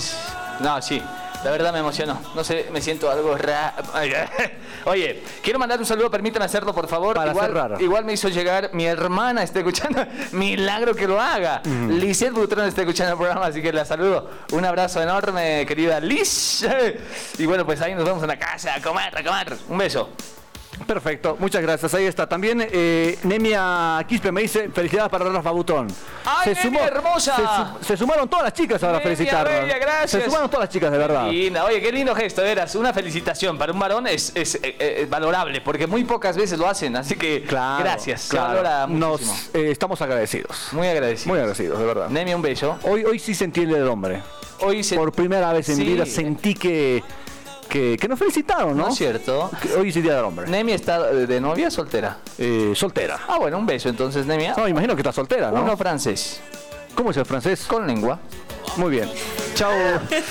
No, 0.59 0.81
sí. 0.81 1.01
La 1.43 1.51
verdad 1.51 1.71
me 1.71 1.79
emocionó. 1.79 2.19
No 2.35 2.43
sé, 2.43 2.67
me 2.71 2.81
siento 2.81 3.09
algo 3.09 3.37
ra... 3.37 3.73
Ay, 3.93 4.13
Oye, 4.85 5.23
quiero 5.41 5.57
mandar 5.57 5.79
un 5.79 5.85
saludo, 5.85 6.11
permítame 6.11 6.45
hacerlo, 6.45 6.73
por 6.73 6.87
favor. 6.87 7.15
Para 7.15 7.31
igual, 7.31 7.47
cerrar. 7.47 7.81
igual 7.81 8.05
me 8.05 8.13
hizo 8.13 8.27
llegar 8.29 8.71
mi 8.73 8.85
hermana, 8.85 9.43
está 9.43 9.59
escuchando. 9.59 10.05
Milagro 10.31 10.93
que 10.95 11.07
lo 11.07 11.19
haga. 11.19 11.61
Lisette 11.63 12.33
Butrón 12.33 12.65
está 12.67 12.81
escuchando 12.81 13.13
el 13.13 13.17
programa, 13.17 13.45
así 13.45 13.61
que 13.61 13.71
la 13.71 13.85
saludo. 13.85 14.29
Un 14.51 14.65
abrazo 14.65 15.01
enorme, 15.01 15.65
querida 15.65 15.99
Liz. 15.99 16.65
Y 17.37 17.45
bueno, 17.45 17.65
pues 17.65 17.81
ahí 17.81 17.95
nos 17.95 18.03
vemos 18.03 18.21
en 18.21 18.27
la 18.27 18.37
casa 18.37 18.75
a 18.75 18.81
comer, 18.81 19.17
a 19.17 19.23
comer. 19.23 19.57
Un 19.69 19.77
beso. 19.77 20.09
Perfecto, 20.87 21.35
muchas 21.39 21.61
gracias. 21.61 21.93
Ahí 21.93 22.05
está. 22.05 22.27
También 22.27 22.65
eh, 22.71 23.17
Nemia 23.23 24.03
Quispe 24.07 24.31
me 24.31 24.41
dice 24.41 24.69
felicidades 24.69 25.09
para 25.09 25.25
Rafa 25.25 25.51
Butón. 25.51 25.87
¡Ay, 26.25 26.53
Nemia, 26.63 26.85
hermosa! 26.87 27.35
Se, 27.35 27.41
su- 27.81 27.85
se 27.85 27.97
sumaron 27.97 28.27
todas 28.29 28.45
las 28.45 28.53
chicas 28.53 28.81
ahora 28.83 28.97
a 28.97 28.99
Nemia, 29.01 29.15
felicitarnos. 29.17 29.61
bella, 29.61 29.77
gracias. 29.77 30.11
Se 30.23 30.25
sumaron 30.25 30.49
todas 30.49 30.65
las 30.65 30.73
chicas, 30.73 30.91
de 30.91 30.97
verdad. 30.97 31.29
Linda. 31.29 31.65
Oye, 31.65 31.81
qué 31.81 31.91
lindo 31.91 32.15
gesto, 32.15 32.43
eras. 32.43 32.73
Una 32.75 32.93
felicitación 32.93 33.57
para 33.57 33.71
un 33.73 33.79
varón 33.79 34.07
es, 34.07 34.31
es, 34.35 34.55
eh, 34.55 34.61
eh, 34.79 35.07
valorable, 35.09 35.61
porque 35.61 35.85
muy 35.87 36.03
pocas 36.05 36.35
veces 36.37 36.57
lo 36.57 36.67
hacen, 36.67 36.95
así 36.95 37.15
que 37.15 37.43
Claro, 37.43 37.83
gracias. 37.83 38.21
Se 38.21 38.29
claro. 38.29 38.47
valora 38.49 38.87
Nos 38.87 39.49
eh, 39.53 39.71
estamos 39.71 40.01
agradecidos. 40.01 40.69
Muy 40.71 40.87
agradecido. 40.87 41.29
Muy 41.33 41.39
agradecidos, 41.39 41.79
de 41.79 41.85
verdad. 41.85 42.09
Nemi, 42.09 42.33
un 42.33 42.41
beso. 42.41 42.77
Hoy, 42.83 43.03
hoy 43.05 43.19
sí 43.19 43.35
sentí 43.35 43.61
el 43.61 43.69
del 43.71 43.87
hombre. 43.87 44.21
Hoy 44.61 44.83
se... 44.83 44.95
Por 44.95 45.11
primera 45.11 45.53
vez 45.53 45.69
en 45.69 45.77
mi 45.77 45.85
Sí. 45.85 45.93
vida 45.93 46.05
sentí 46.05 46.53
que, 46.53 47.03
que, 47.69 47.97
que 47.97 48.07
nos 48.07 48.19
felicitaron, 48.19 48.75
¿no? 48.75 48.83
¿No 48.85 48.89
es 48.89 48.95
cierto? 48.97 49.49
Que 49.61 49.73
Hoy 49.75 49.89
es 49.89 49.95
el 49.95 50.03
día 50.03 50.15
del 50.15 50.25
hombre. 50.25 50.47
Nemi 50.47 50.73
está 50.73 51.01
de 51.11 51.27
de 51.27 51.39
novia 51.39 51.67
o 51.67 51.71
soltera. 51.71 52.17
Eh, 52.37 52.73
soltera. 52.75 53.19
Ah, 53.27 53.37
bueno, 53.37 53.57
un 53.59 53.65
beso 53.65 53.87
entonces, 53.89 54.25
Nemia. 54.25 54.55
No, 54.57 54.67
imagino 54.67 54.95
que 54.95 55.01
está 55.01 55.13
soltera, 55.13 55.51
¿no? 55.51 55.61
Uno 55.61 55.77
francés, 55.77 56.41
¿Cómo 56.95 57.11
es 57.11 57.17
el 57.17 57.25
francés? 57.25 57.65
con 57.67 57.87
lengua. 57.87 58.19
Muy 58.77 58.91
bien. 58.91 59.09
Chao, 59.55 59.71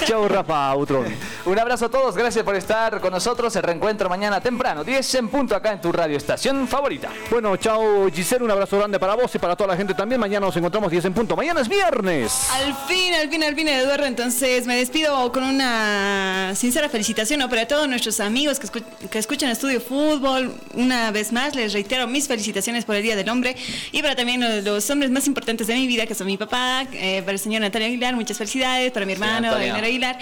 chao 0.07 0.27
Rafa 0.29 0.73
Butrón. 0.75 1.05
Un 1.45 1.59
abrazo 1.59 1.87
a 1.87 1.91
todos, 1.91 2.17
gracias 2.17 2.45
por 2.45 2.55
estar 2.57 2.99
con 3.01 3.12
nosotros. 3.12 3.55
El 3.57 3.62
reencuentro 3.62 4.09
mañana 4.09 4.41
temprano, 4.41 4.85
10 4.85 5.14
en 5.17 5.29
punto 5.29 5.55
acá 5.55 5.73
en 5.73 5.81
tu 5.83 5.93
radio 5.93 6.17
estación 6.17 6.67
favorita. 6.67 7.11
Bueno, 7.31 7.57
chao 7.57 8.09
Giselle, 8.11 8.45
un 8.45 8.51
abrazo 8.51 8.79
grande 8.79 8.99
para 8.99 9.14
vos 9.14 9.35
y 9.35 9.38
para 9.38 9.55
toda 9.55 9.69
la 9.69 9.77
gente 9.77 9.93
también. 9.95 10.19
Mañana 10.21 10.47
nos 10.47 10.57
encontramos 10.57 10.91
10 10.91 11.05
en 11.07 11.12
punto. 11.14 11.37
Mañana 11.37 11.61
es 11.61 11.69
viernes. 11.69 12.49
Al 12.53 12.75
fin, 12.87 13.12
al 13.14 13.29
fin, 13.29 13.43
al 13.45 13.55
fin, 13.55 13.69
Eduardo. 13.69 14.07
Entonces 14.07 14.67
me 14.67 14.77
despido 14.77 15.31
con 15.33 15.43
una 15.43 16.53
sincera 16.55 16.88
felicitación 16.88 17.41
¿no? 17.41 17.49
para 17.51 17.67
todos 17.69 17.87
nuestros 17.88 18.21
amigos 18.21 18.59
que, 18.59 18.67
escu- 18.69 19.09
que 19.11 19.19
escuchan 19.19 19.51
Estudio 19.51 19.81
Fútbol. 19.81 20.55
Una 20.75 21.11
vez 21.11 21.33
más 21.33 21.55
les 21.55 21.73
reitero 21.75 22.07
mis 22.07 22.29
felicitaciones 22.29 22.85
por 22.85 22.95
el 22.97 23.03
Día 23.03 23.17
del 23.17 23.29
Hombre 23.29 23.57
y 23.93 24.01
para 24.03 24.17
también 24.17 24.41
los, 24.41 24.64
los 24.64 24.88
hombres 24.91 25.11
más 25.11 25.27
importantes 25.27 25.67
de 25.67 25.75
mi 25.75 25.87
vida, 25.87 26.07
que 26.07 26.14
son 26.14 26.27
mi 26.27 26.37
papá, 26.38 26.87
eh, 26.93 27.21
para 27.23 27.33
el 27.33 27.38
señor 27.38 27.61
Natalia 27.62 27.88
Aguilar, 27.88 28.14
muchas 28.18 28.37
felicidades, 28.37 28.92
para 28.92 29.07
mi 29.07 29.14
hermano, 29.14 29.48
Antonio. 29.48 29.68
Elmer 29.68 29.85
Aguilar, 29.85 30.18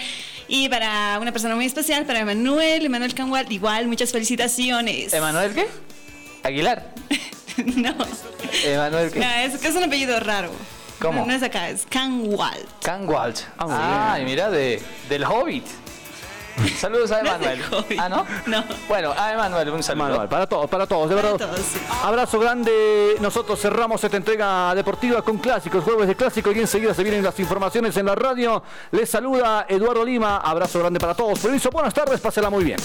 y 0.47 0.69
para 0.69 1.19
una 1.19 1.31
persona 1.31 1.55
muy 1.55 1.65
especial, 1.65 2.05
para 2.05 2.19
Emanuel, 2.19 2.85
Emanuel 2.85 3.13
Cangual, 3.13 3.51
igual, 3.51 3.87
muchas 3.87 4.11
felicitaciones. 4.11 5.13
¿Emanuel 5.13 5.53
qué? 5.53 5.67
Aguilar. 6.43 6.93
no, 7.75 7.95
¿Emanuel 8.63 9.11
qué? 9.11 9.19
no, 9.19 9.25
es 9.25 9.63
es 9.63 9.75
un 9.75 9.83
apellido 9.83 10.19
raro. 10.19 10.51
¿Cómo? 10.99 11.21
No, 11.21 11.27
no 11.27 11.33
es 11.33 11.43
acá, 11.43 11.69
es. 11.69 11.85
Canwalt. 11.89 13.39
Ah, 13.57 13.65
muy 13.65 13.75
Ah, 13.77 14.19
y 14.21 14.25
mira, 14.25 14.49
de, 14.49 14.81
del 15.09 15.23
Hobbit. 15.25 15.65
Saludos 16.79 17.11
a 17.11 17.19
Emanuel. 17.19 17.61
¿Ah, 17.99 18.09
no? 18.09 18.25
No. 18.45 18.63
Bueno, 18.87 19.13
a 19.15 19.33
Emanuel, 19.33 19.69
un 19.69 19.83
saludo. 19.83 20.05
Manuel, 20.05 20.27
para 20.27 20.47
todos, 20.47 20.69
para 20.69 20.87
todos, 20.87 21.09
de 21.09 21.15
Para 21.15 21.31
verdad. 21.31 21.47
todos, 21.49 21.59
sí. 21.65 21.79
Abrazo 22.03 22.39
grande. 22.39 23.15
Nosotros 23.21 23.59
cerramos 23.59 24.03
esta 24.03 24.17
entrega 24.17 24.73
deportiva 24.75 25.21
con 25.21 25.37
clásicos, 25.37 25.83
jueves 25.83 26.07
de 26.07 26.15
clásico 26.15 26.51
y 26.51 26.59
enseguida 26.59 26.93
se 26.93 27.03
vienen 27.03 27.23
las 27.23 27.39
informaciones 27.39 27.95
en 27.97 28.05
la 28.07 28.15
radio. 28.15 28.63
Les 28.91 29.09
saluda 29.09 29.65
Eduardo 29.69 30.03
Lima. 30.03 30.37
Abrazo 30.37 30.79
grande 30.79 30.99
para 30.99 31.13
todos. 31.13 31.39
Permiso, 31.39 31.69
buenas 31.69 31.93
tardes, 31.93 32.19
pásela 32.19 32.49
muy 32.49 32.63
bien. 32.63 32.77